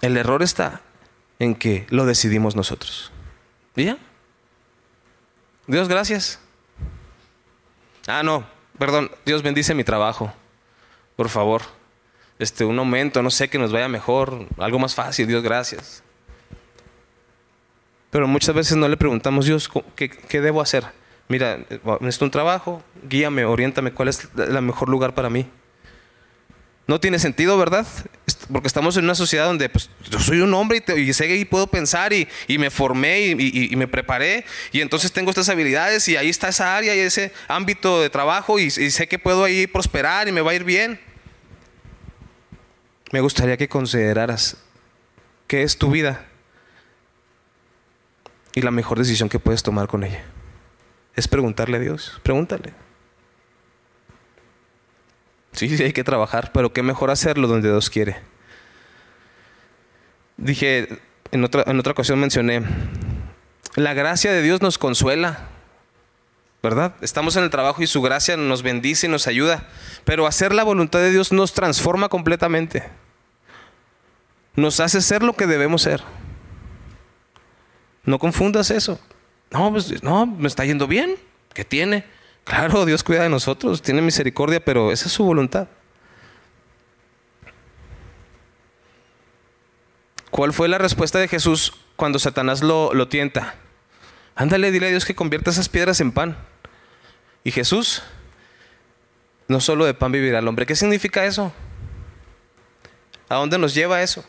[0.01, 0.81] El error está
[1.41, 3.11] en que lo decidimos nosotros.
[3.75, 3.93] ¿Y
[5.67, 6.39] Dios, gracias.
[8.07, 8.47] Ah, no,
[8.79, 10.33] perdón, Dios bendice mi trabajo.
[11.17, 11.63] Por favor.
[12.39, 16.05] este, un aumento, no sé, que nos vaya mejor, algo más fácil, Dios, gracias.
[18.11, 21.02] Pero muchas veces no le preguntamos, Dios, ¿qué, qué debo hacer?
[21.29, 21.59] Mira,
[22.01, 25.47] necesito un trabajo, guíame, oriéntame, ¿cuál es el mejor lugar para mí?
[26.87, 27.87] No tiene sentido, ¿verdad?
[28.53, 31.69] Porque estamos en una sociedad donde pues, yo soy un hombre y, sé y puedo
[31.69, 36.49] pensar y, me formé y, me preparé y entonces tengo estas habilidades y ahí está
[36.49, 40.41] esa área y ese ámbito de trabajo y, sé que puedo ahí prosperar y me
[40.41, 41.01] va a ir bien.
[43.13, 44.57] Me gustaría que consideraras
[45.47, 46.27] qué es tu vida
[48.55, 50.25] y la mejor decisión que puedes tomar con ella.
[51.15, 52.73] Es preguntarle a Dios, pregúntale.
[55.53, 58.17] Sí, sí, hay que trabajar, pero qué mejor hacerlo donde Dios quiere.
[60.39, 60.89] Dije,
[61.31, 62.63] en otra, en otra ocasión mencioné,
[63.77, 65.49] la gracia de Dios nos consuela,
[66.63, 66.95] ¿verdad?
[67.03, 69.69] Estamos en el trabajo y su gracia nos bendice y nos ayuda,
[70.05, 72.89] pero hacer la voluntad de Dios nos transforma completamente.
[74.55, 76.03] Nos hace ser lo que debemos ser.
[78.05, 78.99] No confundas eso.
[79.53, 81.17] No, pues, no, me está yendo bien.
[81.53, 82.05] ¿Qué tiene?
[82.45, 85.69] Claro, Dios cuida de nosotros, tiene misericordia, pero esa es su voluntad.
[90.31, 93.55] ¿Cuál fue la respuesta de Jesús cuando Satanás lo, lo tienta?
[94.35, 96.39] Ándale, dile a Dios que convierta esas piedras en pan.
[97.45, 98.03] Y Jesús,
[99.49, 100.65] no solo de pan vivirá el hombre.
[100.65, 101.53] ¿Qué significa eso?
[103.29, 104.25] ¿A dónde nos lleva eso?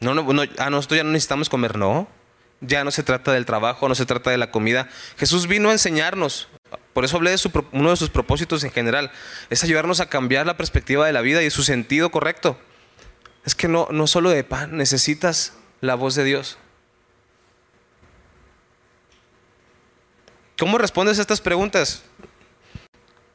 [0.00, 2.08] No, no, no, a nosotros ya no necesitamos comer, no.
[2.66, 4.88] Ya no se trata del trabajo, no se trata de la comida.
[5.18, 6.48] Jesús vino a enseñarnos.
[6.92, 7.38] Por eso hablé de
[7.72, 9.10] uno de sus propósitos en general.
[9.50, 12.58] Es ayudarnos a cambiar la perspectiva de la vida y su sentido correcto.
[13.44, 16.58] Es que no, no solo de pan, necesitas la voz de Dios.
[20.58, 22.02] ¿Cómo respondes a estas preguntas?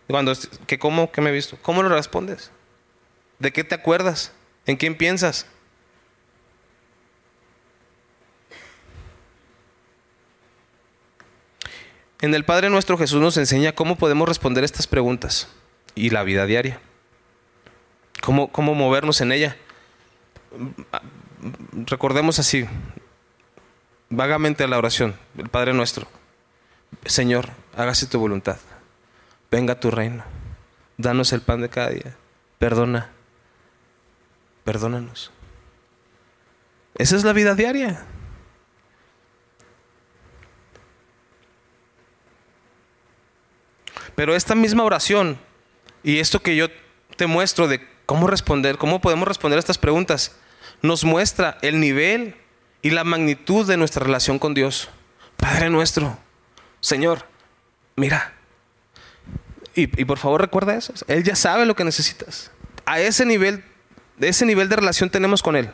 [0.07, 0.33] Cuando,
[0.67, 1.11] ¿qué, ¿Cómo?
[1.11, 1.57] ¿Qué me he visto?
[1.61, 2.51] ¿Cómo lo respondes?
[3.39, 4.33] ¿De qué te acuerdas?
[4.65, 5.45] ¿En quién piensas?
[12.21, 15.47] En el Padre nuestro Jesús nos enseña cómo podemos responder estas preguntas
[15.95, 16.79] y la vida diaria.
[18.21, 19.57] Cómo, cómo movernos en ella.
[21.87, 22.67] Recordemos así,
[24.09, 26.07] vagamente la oración, el Padre nuestro.
[27.05, 28.57] Señor, hágase tu voluntad.
[29.49, 30.23] Venga tu reino.
[30.97, 32.15] Danos el pan de cada día.
[32.59, 33.09] Perdona.
[34.63, 35.31] Perdónanos.
[36.95, 38.05] Esa es la vida diaria.
[44.15, 45.39] Pero esta misma oración
[46.03, 46.67] y esto que yo
[47.15, 50.35] te muestro de cómo responder, cómo podemos responder a estas preguntas,
[50.81, 52.35] nos muestra el nivel
[52.81, 54.89] y la magnitud de nuestra relación con Dios.
[55.37, 56.17] Padre nuestro,
[56.79, 57.25] Señor,
[57.95, 58.33] mira.
[59.73, 60.93] Y, por favor recuerda eso.
[61.07, 62.51] Él ya sabe lo que necesitas.
[62.85, 63.63] A ese nivel,
[64.17, 65.69] de ese nivel de relación tenemos con Él.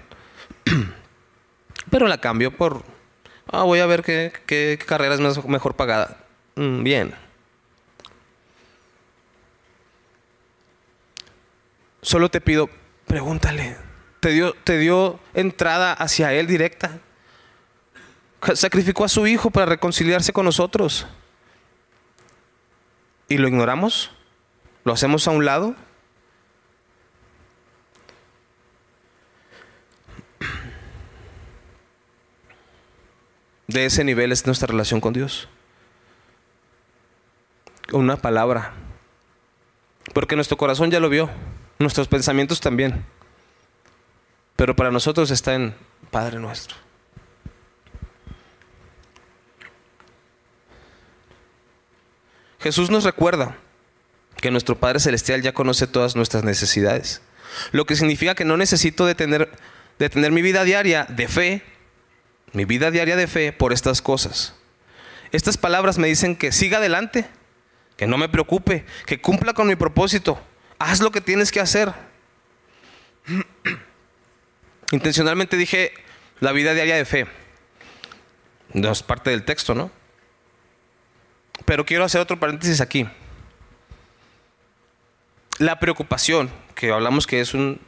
[1.90, 2.84] Pero la cambio por,
[3.48, 6.18] ah, voy a ver qué, qué, carrera es mejor pagada.
[6.56, 7.27] Mm, bien.
[12.02, 12.70] Solo te pido,
[13.06, 13.78] pregúntale.
[14.20, 17.00] Te dio, te dio entrada hacia Él directa.
[18.54, 21.08] Sacrificó a su Hijo para reconciliarse con nosotros.
[23.30, 24.12] ¿Y lo ignoramos?
[24.84, 25.76] ¿Lo hacemos a un lado?
[33.68, 35.50] De ese nivel es nuestra relación con Dios.
[37.92, 38.74] Una palabra.
[40.14, 41.30] Porque nuestro corazón ya lo vio.
[41.80, 43.06] Nuestros pensamientos también.
[44.56, 45.76] Pero para nosotros está en
[46.10, 46.76] Padre nuestro.
[52.60, 53.56] Jesús nos recuerda
[54.42, 57.22] que nuestro Padre Celestial ya conoce todas nuestras necesidades.
[57.72, 59.50] Lo que significa que no necesito detener,
[60.00, 61.64] detener mi vida diaria de fe,
[62.54, 64.56] mi vida diaria de fe por estas cosas.
[65.32, 67.28] Estas palabras me dicen que siga adelante,
[67.96, 70.42] que no me preocupe, que cumpla con mi propósito,
[70.80, 71.94] Haz lo que tienes que hacer.
[74.92, 75.94] Intencionalmente dije
[76.40, 77.28] la vida diaria de fe.
[78.74, 79.92] No es parte del texto, ¿no?
[81.66, 83.08] Pero quiero hacer otro paréntesis aquí.
[85.58, 87.80] La preocupación, que hablamos que es una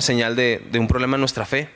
[0.00, 1.68] señal de, de un problema en nuestra fe,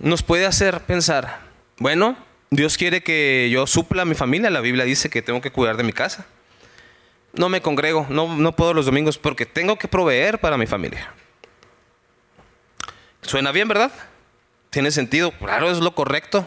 [0.00, 1.40] nos puede hacer pensar,
[1.78, 2.16] bueno,
[2.52, 4.50] Dios quiere que yo supla a mi familia.
[4.50, 6.26] La Biblia dice que tengo que cuidar de mi casa.
[7.32, 11.14] No me congrego, no, no puedo los domingos porque tengo que proveer para mi familia.
[13.22, 13.90] Suena bien, ¿verdad?
[14.68, 15.30] Tiene sentido.
[15.30, 16.46] Claro, es lo correcto.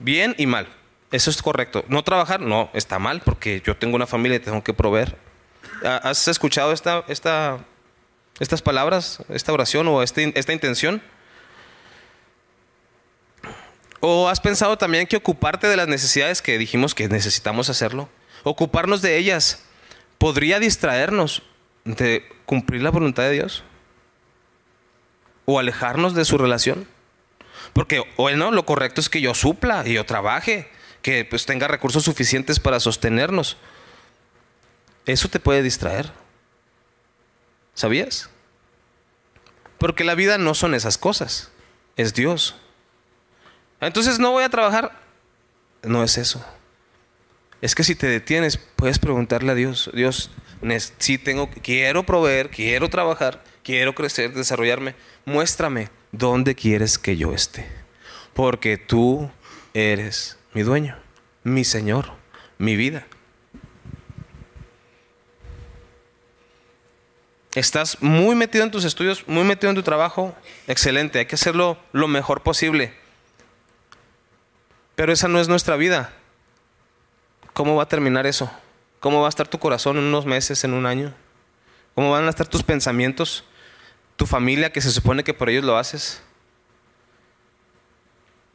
[0.00, 0.66] Bien y mal.
[1.12, 1.84] Eso es correcto.
[1.86, 5.16] No trabajar, no, está mal porque yo tengo una familia y tengo que proveer.
[5.84, 7.60] ¿Has escuchado esta, esta,
[8.40, 11.00] estas palabras, esta oración o este, esta intención?
[14.04, 18.08] ¿O has pensado también que ocuparte de las necesidades que dijimos que necesitamos hacerlo?
[18.42, 19.62] Ocuparnos de ellas
[20.18, 21.44] podría distraernos
[21.84, 23.62] de cumplir la voluntad de Dios
[25.44, 26.88] o alejarnos de su relación.
[27.74, 30.68] Porque, bueno, lo correcto es que yo supla y yo trabaje,
[31.00, 33.56] que pues tenga recursos suficientes para sostenernos.
[35.06, 36.10] Eso te puede distraer.
[37.74, 38.30] ¿Sabías?
[39.78, 41.52] Porque la vida no son esas cosas,
[41.96, 42.56] es Dios.
[43.82, 44.92] Entonces no voy a trabajar.
[45.82, 46.44] No es eso.
[47.60, 50.30] Es que si te detienes, puedes preguntarle a Dios, Dios,
[50.98, 57.68] si tengo, quiero proveer, quiero trabajar, quiero crecer, desarrollarme, muéstrame dónde quieres que yo esté.
[58.34, 59.30] Porque tú
[59.74, 60.96] eres mi dueño,
[61.42, 62.12] mi Señor,
[62.58, 63.06] mi vida.
[67.54, 70.34] Estás muy metido en tus estudios, muy metido en tu trabajo,
[70.66, 73.01] excelente, hay que hacerlo lo mejor posible.
[74.94, 76.12] Pero esa no es nuestra vida.
[77.52, 78.50] ¿Cómo va a terminar eso?
[79.00, 81.12] ¿Cómo va a estar tu corazón en unos meses, en un año?
[81.94, 83.44] ¿Cómo van a estar tus pensamientos?
[84.16, 86.22] ¿Tu familia que se supone que por ellos lo haces?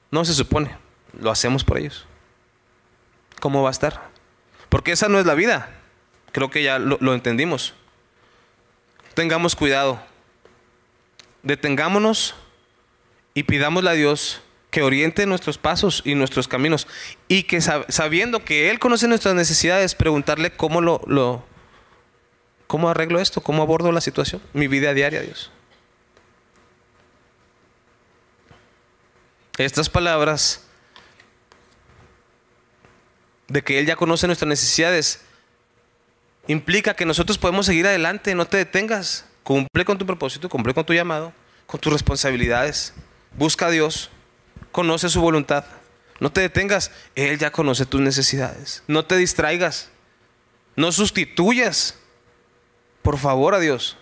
[0.09, 0.77] No se supone,
[1.19, 2.05] lo hacemos por ellos.
[3.39, 4.09] ¿Cómo va a estar?
[4.69, 5.69] Porque esa no es la vida.
[6.31, 7.73] Creo que ya lo, lo entendimos.
[9.13, 9.99] Tengamos cuidado.
[11.43, 12.35] Detengámonos
[13.33, 14.41] y pidámosle a Dios
[14.77, 16.85] que oriente nuestros pasos y nuestros caminos.
[17.27, 21.43] Y que sabiendo que Él conoce nuestras necesidades, preguntarle cómo lo,
[22.67, 25.49] cómo arreglo esto, cómo abordo la situación, mi vida diaria, Dios.
[29.57, 30.63] Estas palabras
[33.47, 35.21] de que Él ya conoce nuestras necesidades
[36.45, 40.85] implica que nosotros podemos seguir adelante, no te detengas, cumple con tu propósito, cumple con
[40.85, 41.33] tu llamado,
[41.65, 42.93] con tus responsabilidades,
[43.35, 44.11] busca a Dios
[44.71, 45.65] conoce su voluntad.
[46.19, 48.83] No te detengas, Él ya conoce tus necesidades.
[48.87, 49.89] No te distraigas,
[50.75, 51.95] no sustituyas,
[53.01, 53.97] por favor, a Dios.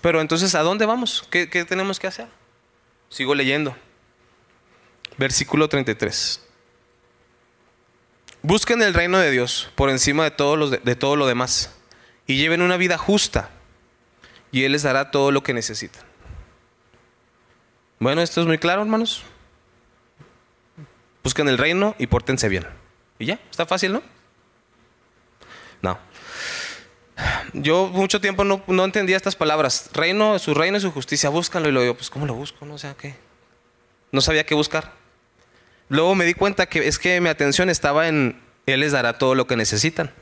[0.00, 1.26] Pero entonces, ¿a dónde vamos?
[1.30, 2.28] ¿Qué, tenemos que hacer?
[3.08, 3.74] Sigo leyendo.
[5.16, 6.42] Versículo 33.
[8.42, 11.74] Busquen el reino de Dios por encima de de todo lo demás
[12.26, 13.50] y lleven una vida justa
[14.54, 16.04] y Él les dará todo lo que necesitan.
[17.98, 19.24] Bueno, esto es muy claro, hermanos.
[21.24, 22.64] Busquen el reino y pórtense bien.
[23.18, 24.02] Y ya, está fácil, ¿no?
[25.82, 25.98] No.
[27.52, 29.90] Yo mucho tiempo no, entendía estas palabras.
[29.92, 31.68] Reino, su reino y su justicia, búscanlo.
[31.68, 32.64] Y lo digo, pues ¿cómo lo busco?
[32.64, 33.16] No sé qué.
[34.12, 34.92] No sabía qué buscar.
[35.88, 39.34] Luego me di cuenta que es que mi atención estaba en Él les dará todo
[39.34, 40.12] lo que necesitan.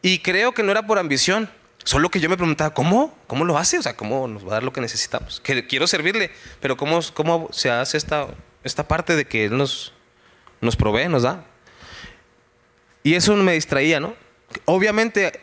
[0.00, 1.50] Y creo que no era por ambición.
[1.84, 3.16] Solo que yo me preguntaba, ¿cómo?
[3.26, 3.78] ¿Cómo lo hace?
[3.78, 5.40] O sea, ¿cómo nos va a dar lo que necesitamos?
[5.40, 6.30] Que quiero servirle,
[6.60, 8.28] pero ¿cómo, cómo se hace esta,
[8.62, 9.92] esta parte de que Él nos,
[10.60, 11.44] nos provee, nos da?
[13.02, 14.14] Y eso me distraía, ¿no?
[14.64, 15.40] Obviamente,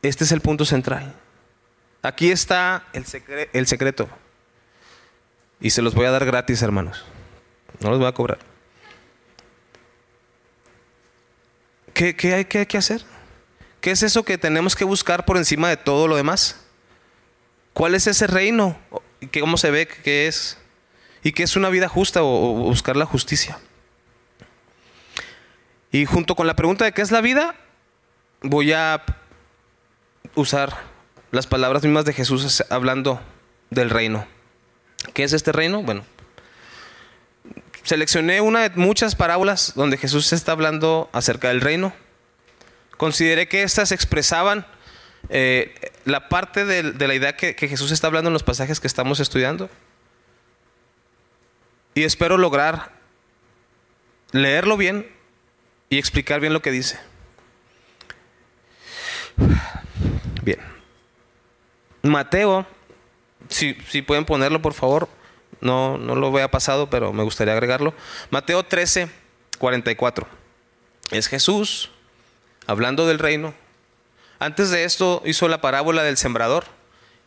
[0.00, 1.14] este es el punto central.
[2.02, 3.04] Aquí está el,
[3.52, 4.08] el secreto.
[5.60, 7.04] Y se los voy a dar gratis, hermanos.
[7.80, 8.38] No los voy a cobrar.
[11.92, 13.04] ¿Qué, qué hay, qué hay que hacer?
[13.80, 16.56] ¿Qué es eso que tenemos que buscar por encima de todo lo demás?
[17.72, 18.78] ¿Cuál es ese reino?
[19.20, 20.58] ¿Y cómo se ve que es?
[21.22, 23.58] ¿Y qué es una vida justa o, buscar la justicia?
[25.92, 27.54] Y junto con la pregunta de qué es la vida,
[28.42, 29.02] voy a
[30.34, 30.76] usar
[31.30, 33.20] las palabras mismas de Jesús hablando
[33.70, 34.26] del reino.
[35.14, 35.82] ¿Qué es este reino?
[35.82, 36.04] Bueno,
[37.82, 41.94] seleccioné una de muchas parábolas donde Jesús está hablando acerca del reino.
[43.00, 44.66] Consideré que estas expresaban
[45.30, 45.74] eh,
[46.04, 49.70] la parte de, la idea que, Jesús está hablando en los pasajes que estamos estudiando.
[51.94, 52.92] Y espero lograr
[54.32, 55.10] leerlo bien
[55.88, 57.00] y explicar bien lo que dice.
[60.42, 60.60] Bien.
[62.02, 62.66] Mateo,
[63.48, 65.08] si, si, pueden ponerlo por favor,
[65.62, 67.94] no, no lo vea pasado, pero me gustaría agregarlo.
[68.28, 69.08] Mateo 13,
[69.58, 70.26] 44.
[71.12, 71.90] Es Jesús
[72.70, 73.52] hablando del reino.
[74.38, 76.66] Antes de esto hizo la parábola del sembrador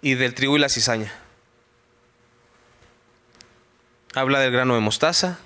[0.02, 1.14] y del trigo y la cizaña.
[4.16, 5.38] Habla del grano de mostaza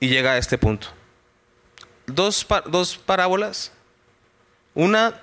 [0.00, 0.88] y llega a este punto.
[2.06, 3.72] Dos, dos parábolas,
[4.72, 5.20] una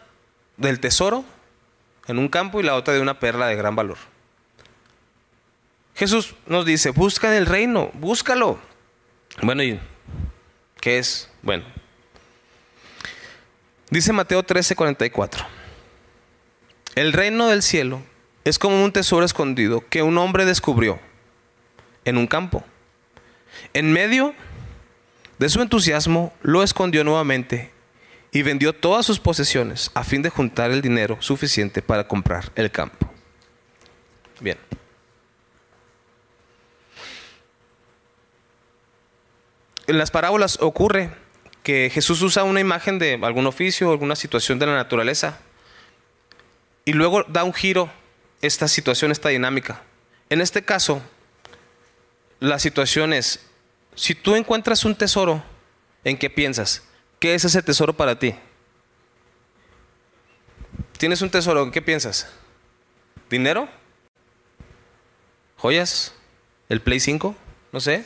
[0.57, 1.25] del tesoro
[2.05, 3.97] en un campo y la otra de una perla de gran valor.
[5.95, 8.59] Jesús nos dice, busca el reino, búscalo.
[9.41, 9.79] Bueno, ¿y
[10.79, 11.27] qué es?
[11.41, 11.65] Bueno,
[13.89, 15.45] dice Mateo 13, 44.
[16.95, 18.01] El reino del cielo
[18.43, 20.99] es como un tesoro escondido que un hombre descubrió
[22.05, 22.63] en un campo.
[23.73, 24.33] En medio
[25.37, 27.71] de su entusiasmo, lo escondió nuevamente
[28.31, 32.71] y vendió todas sus posesiones a fin de juntar el dinero suficiente para comprar el
[32.71, 33.09] campo.
[34.39, 34.57] Bien.
[39.87, 41.09] En las parábolas ocurre
[41.69, 45.37] que Jesús usa una imagen de algún oficio, alguna situación de la naturaleza,
[46.83, 47.91] y luego da un giro
[48.41, 49.83] esta situación, esta dinámica.
[50.31, 50.99] En este caso,
[52.39, 53.45] la situación es,
[53.93, 55.43] si tú encuentras un tesoro,
[56.03, 56.81] ¿en qué piensas?
[57.19, 58.33] ¿Qué es ese tesoro para ti?
[60.97, 61.61] ¿Tienes un tesoro?
[61.61, 62.31] ¿En qué piensas?
[63.29, 63.69] ¿Dinero?
[65.57, 66.15] ¿Joyas?
[66.67, 67.35] ¿El Play 5?
[67.71, 68.05] No sé.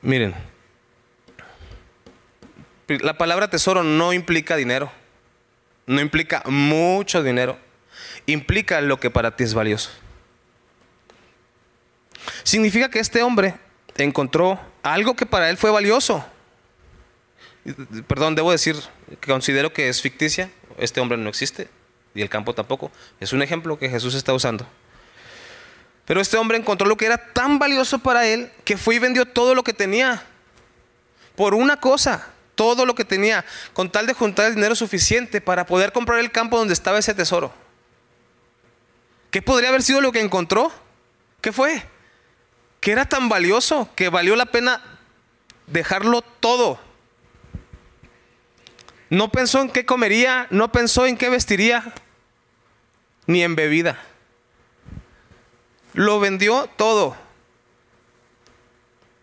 [0.00, 0.51] Miren,
[3.00, 4.90] la palabra tesoro no implica dinero,
[5.86, 7.58] no implica mucho dinero,
[8.26, 9.90] implica lo que para ti es valioso.
[12.44, 13.54] Significa que este hombre
[13.96, 16.24] encontró algo que para él fue valioso.
[18.06, 18.76] Perdón, debo decir
[19.20, 20.50] que considero que es ficticia.
[20.78, 21.68] Este hombre no existe
[22.14, 22.90] y el campo tampoco.
[23.20, 24.66] Es un ejemplo que Jesús está usando.
[26.04, 29.26] Pero este hombre encontró lo que era tan valioso para él que fue y vendió
[29.26, 30.24] todo lo que tenía.
[31.36, 32.31] Por una cosa,
[32.62, 36.30] todo lo que tenía, con tal de juntar el dinero suficiente para poder comprar el
[36.30, 37.52] campo donde estaba ese tesoro.
[39.32, 40.70] ¿Qué podría haber sido lo que encontró?
[41.40, 41.82] ¿Qué fue?
[42.80, 44.80] Que era tan valioso que valió la pena
[45.66, 46.78] dejarlo todo.
[49.10, 51.92] No pensó en qué comería, no pensó en qué vestiría,
[53.26, 53.98] ni en bebida.
[55.94, 57.16] Lo vendió todo.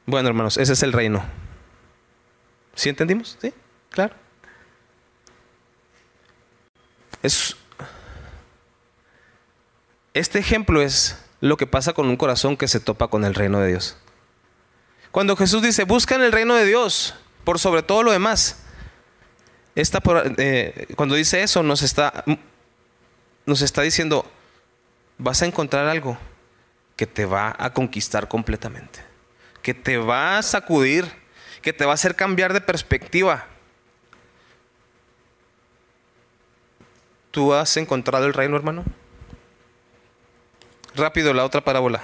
[0.05, 1.38] Bueno, hermanos, ese es el reino.
[2.79, 3.37] ¿Sí entendimos?
[3.41, 3.53] ¿Sí?
[3.89, 4.15] Claro.
[7.21, 7.57] Es,
[10.13, 13.59] este ejemplo es lo que pasa con un corazón que se topa con el reino
[13.59, 13.97] de Dios.
[15.11, 18.63] Cuando Jesús dice, buscan el reino de Dios por sobre todo lo demás,
[19.75, 22.23] eh, cuando dice eso nos está,
[23.45, 24.25] nos está diciendo,
[25.17, 26.17] vas a encontrar algo
[26.95, 29.01] que te va a conquistar completamente,
[29.61, 31.18] que te va a sacudir,
[31.61, 33.47] que te va a hacer cambiar de perspectiva.
[37.31, 38.83] ¿Tú has encontrado el reino, hermano?
[40.95, 42.01] Rápido, la otra parábola.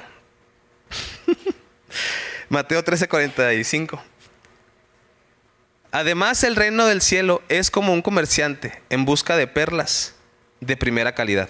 [2.49, 3.99] Mateo 13:45.
[5.91, 10.16] Además, el reino del cielo es como un comerciante en busca de perlas
[10.60, 11.49] de primera calidad.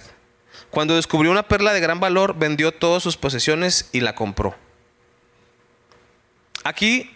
[0.69, 4.55] Cuando descubrió una perla de gran valor, vendió todas sus posesiones y la compró.
[6.63, 7.14] Aquí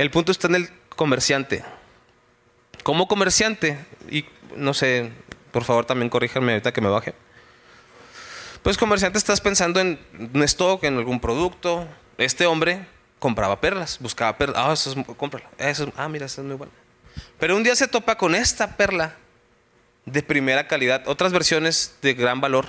[0.00, 1.62] el punto está en el comerciante.
[2.82, 3.78] Como comerciante,
[4.10, 4.24] y
[4.56, 5.12] no sé,
[5.52, 7.14] por favor también corríjanme ahorita que me baje.
[8.62, 9.98] Pues comerciante estás pensando en
[10.32, 11.86] un stock, en algún producto.
[12.16, 12.86] Este hombre
[13.18, 14.56] compraba perlas, buscaba perlas.
[14.58, 15.50] Ah, eso es, cómprala.
[15.58, 16.72] Eso ah, mira, esa es muy buena.
[17.38, 19.16] Pero un día se topa con esta perla
[20.06, 21.06] de primera calidad.
[21.08, 22.66] Otras versiones de gran valor.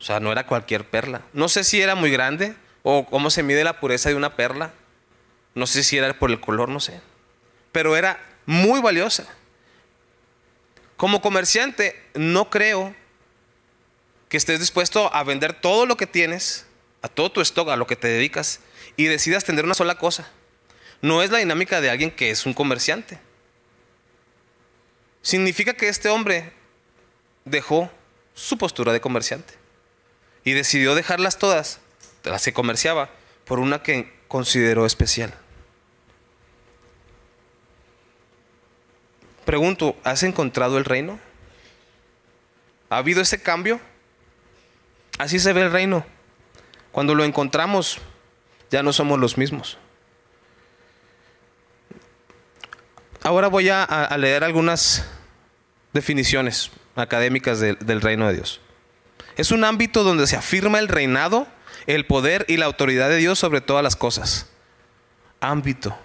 [0.00, 1.20] O sea, no era cualquier perla.
[1.34, 4.72] No sé si era muy grande o cómo se mide la pureza de una perla.
[5.54, 7.00] No sé si era por el color, no sé.
[7.72, 9.26] Pero era muy valiosa.
[10.96, 12.94] Como comerciante, no creo
[14.28, 16.66] que estés dispuesto a vender todo lo que tienes,
[17.02, 18.60] a todo tu stock, a lo que te dedicas,
[18.96, 20.30] y decidas tener una sola cosa.
[21.02, 23.18] No es la dinámica de alguien que es un comerciante.
[25.22, 26.52] Significa que este hombre
[27.44, 27.90] dejó
[28.34, 29.54] su postura de comerciante
[30.44, 31.80] y decidió dejarlas todas,
[32.24, 33.10] las que comerciaba,
[33.44, 35.34] por una que consideró especial.
[39.44, 41.18] Pregunto, ¿has encontrado el reino?
[42.88, 43.80] ¿Ha habido ese cambio?
[45.18, 46.04] Así se ve el reino.
[46.92, 47.98] Cuando lo encontramos,
[48.70, 49.78] ya no somos los mismos.
[53.22, 55.06] Ahora voy a, leer algunas
[55.92, 58.60] definiciones académicas del reino de Dios.
[59.36, 61.46] Es un ámbito donde se afirma el reinado,
[61.86, 64.50] el poder y la autoridad de Dios sobre todas las cosas.
[65.40, 65.98] Ámbito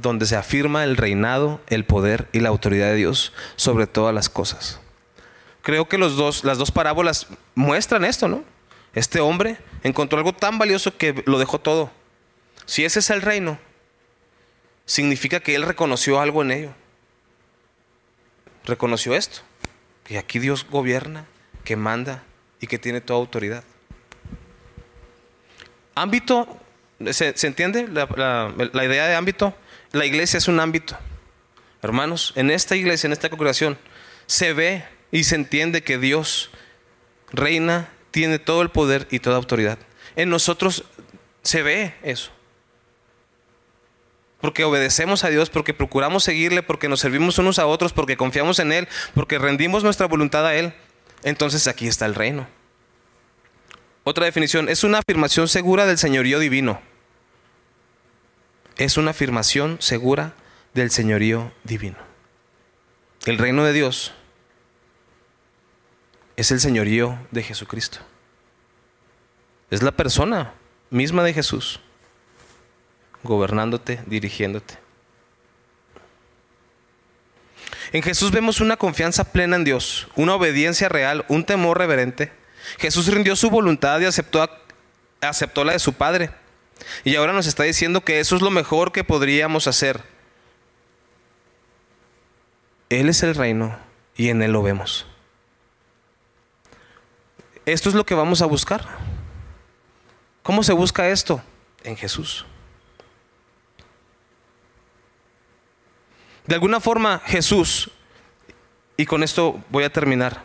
[0.00, 4.28] donde se afirma el reinado, el poder y la autoridad de Dios sobre todas las
[4.28, 4.80] cosas.
[5.62, 8.44] Creo que los dos, las dos parábolas muestran esto, ¿no?
[8.94, 11.90] Este hombre encontró algo tan valioso que lo dejó todo.
[12.66, 13.58] Si ese es el reino,
[14.84, 16.70] significa que él reconoció algo en ello.
[18.64, 19.40] Reconoció esto,
[20.04, 21.26] que aquí Dios gobierna,
[21.64, 22.22] que manda
[22.60, 23.64] y que tiene toda autoridad.
[25.94, 26.58] ámbito,
[27.10, 28.06] ¿se, entiende la,
[28.72, 29.54] la idea de ámbito?
[29.92, 30.96] La iglesia es un ámbito.
[31.82, 33.78] Hermanos, en esta iglesia, en esta congregación,
[34.26, 36.50] se ve y se entiende que Dios
[37.32, 39.78] reina, tiene todo el poder y toda autoridad.
[40.16, 40.84] En nosotros
[41.42, 42.30] se ve eso.
[44.40, 48.58] Porque obedecemos a Dios, porque procuramos seguirle, porque nos servimos unos a otros, porque confiamos
[48.58, 50.74] en Él, porque rendimos nuestra voluntad a Él.
[51.22, 52.46] Entonces aquí está el reino.
[54.04, 56.80] Otra definición, es una afirmación segura del señorío divino.
[58.76, 60.34] Es una afirmación segura
[60.74, 61.96] del señorío divino.
[63.24, 64.12] El reino de Dios
[66.36, 67.98] es el señorío de Jesucristo.
[69.70, 70.52] Es la persona
[70.90, 71.80] misma de Jesús,
[73.22, 74.78] gobernándote, dirigiéndote.
[77.92, 82.30] En Jesús vemos una confianza plena en Dios, una obediencia real, un temor reverente.
[82.78, 84.48] Jesús rindió su voluntad y aceptó,
[85.22, 86.30] aceptó la de su Padre.
[87.04, 90.02] Y ahora nos está diciendo que eso es lo mejor que podríamos hacer.
[92.88, 93.78] Él es el reino
[94.16, 95.06] y en Él lo vemos.
[97.64, 98.86] Esto es lo que vamos a buscar.
[100.42, 101.42] ¿Cómo se busca esto?
[101.82, 102.46] En Jesús.
[106.46, 107.90] De alguna forma Jesús,
[108.96, 110.44] y con esto voy a terminar,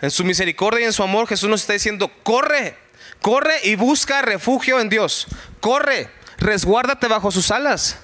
[0.00, 2.76] en su misericordia y en su amor Jesús nos está diciendo, corre,
[3.24, 5.26] corre y busca refugio en Dios,
[5.60, 7.96] corre, resguárdate bajo sus alas.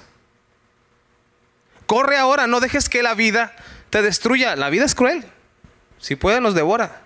[1.85, 3.55] Corre ahora, no dejes que la vida
[3.91, 5.23] te destruya, la vida es cruel.
[5.99, 7.03] Si puede, nos devora.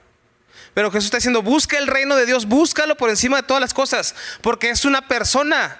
[0.74, 3.74] Pero Jesús está diciendo, busca el reino de Dios, búscalo por encima de todas las
[3.74, 5.78] cosas, porque es una persona.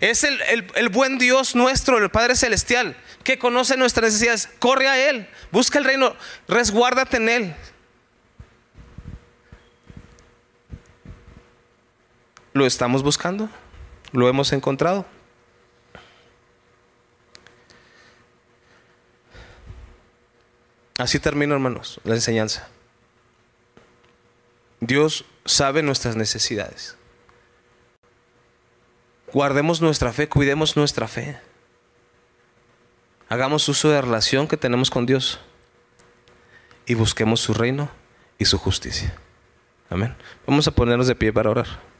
[0.00, 0.40] Es el,
[0.74, 4.48] el, buen Dios nuestro, el Padre Celestial, que conoce nuestras necesidades.
[4.58, 6.16] Corre a Él, busca el reino,
[6.48, 7.56] resguárdate en Él.
[12.52, 13.48] ¿Lo estamos buscando?
[14.12, 15.06] ¿Lo hemos encontrado?
[20.98, 22.68] Así termino, hermanos, la enseñanza.
[24.80, 26.96] Dios sabe nuestras necesidades.
[29.32, 31.40] Guardemos nuestra fe, cuidemos nuestra fe.
[33.28, 35.40] Hagamos uso de la relación que tenemos con Dios
[36.84, 37.88] y busquemos su reino
[38.36, 39.14] y su justicia.
[39.88, 40.14] Amén.
[40.46, 41.91] Vamos a ponernos de pie para orar.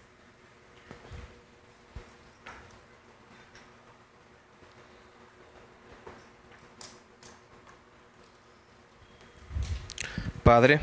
[10.53, 10.81] Padre,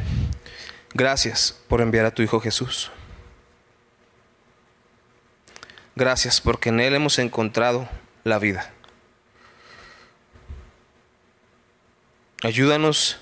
[0.95, 2.89] gracias por enviar a tu Hijo Jesús.
[5.95, 7.87] Gracias porque en Él hemos encontrado
[8.23, 8.73] la vida.
[12.41, 13.19] Ayúdanos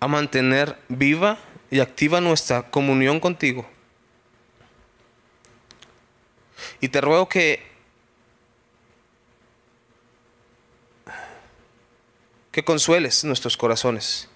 [0.00, 1.36] a mantener viva
[1.70, 3.68] y activa nuestra comunión contigo.
[6.80, 7.70] Y te ruego que
[12.50, 14.30] que consueles nuestros corazones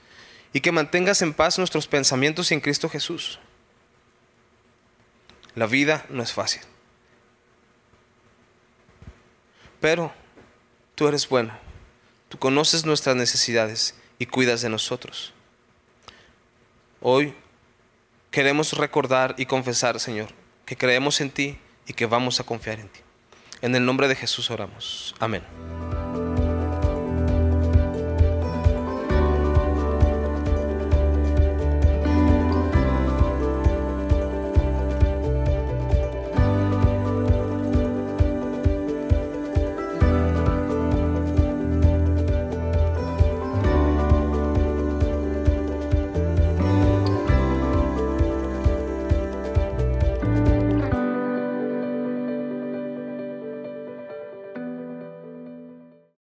[0.56, 3.38] y que mantengas en paz nuestros pensamientos en Cristo Jesús.
[5.54, 6.62] La vida no es fácil.
[9.82, 10.14] Pero
[10.94, 11.52] tú eres bueno.
[12.30, 15.34] Tú conoces nuestras necesidades y cuidas de nosotros.
[17.02, 17.34] Hoy
[18.30, 20.30] queremos recordar y confesar, Señor,
[20.64, 23.00] que creemos en ti y que vamos a confiar en ti.
[23.60, 25.14] En el nombre de Jesús oramos.
[25.18, 25.42] Amén.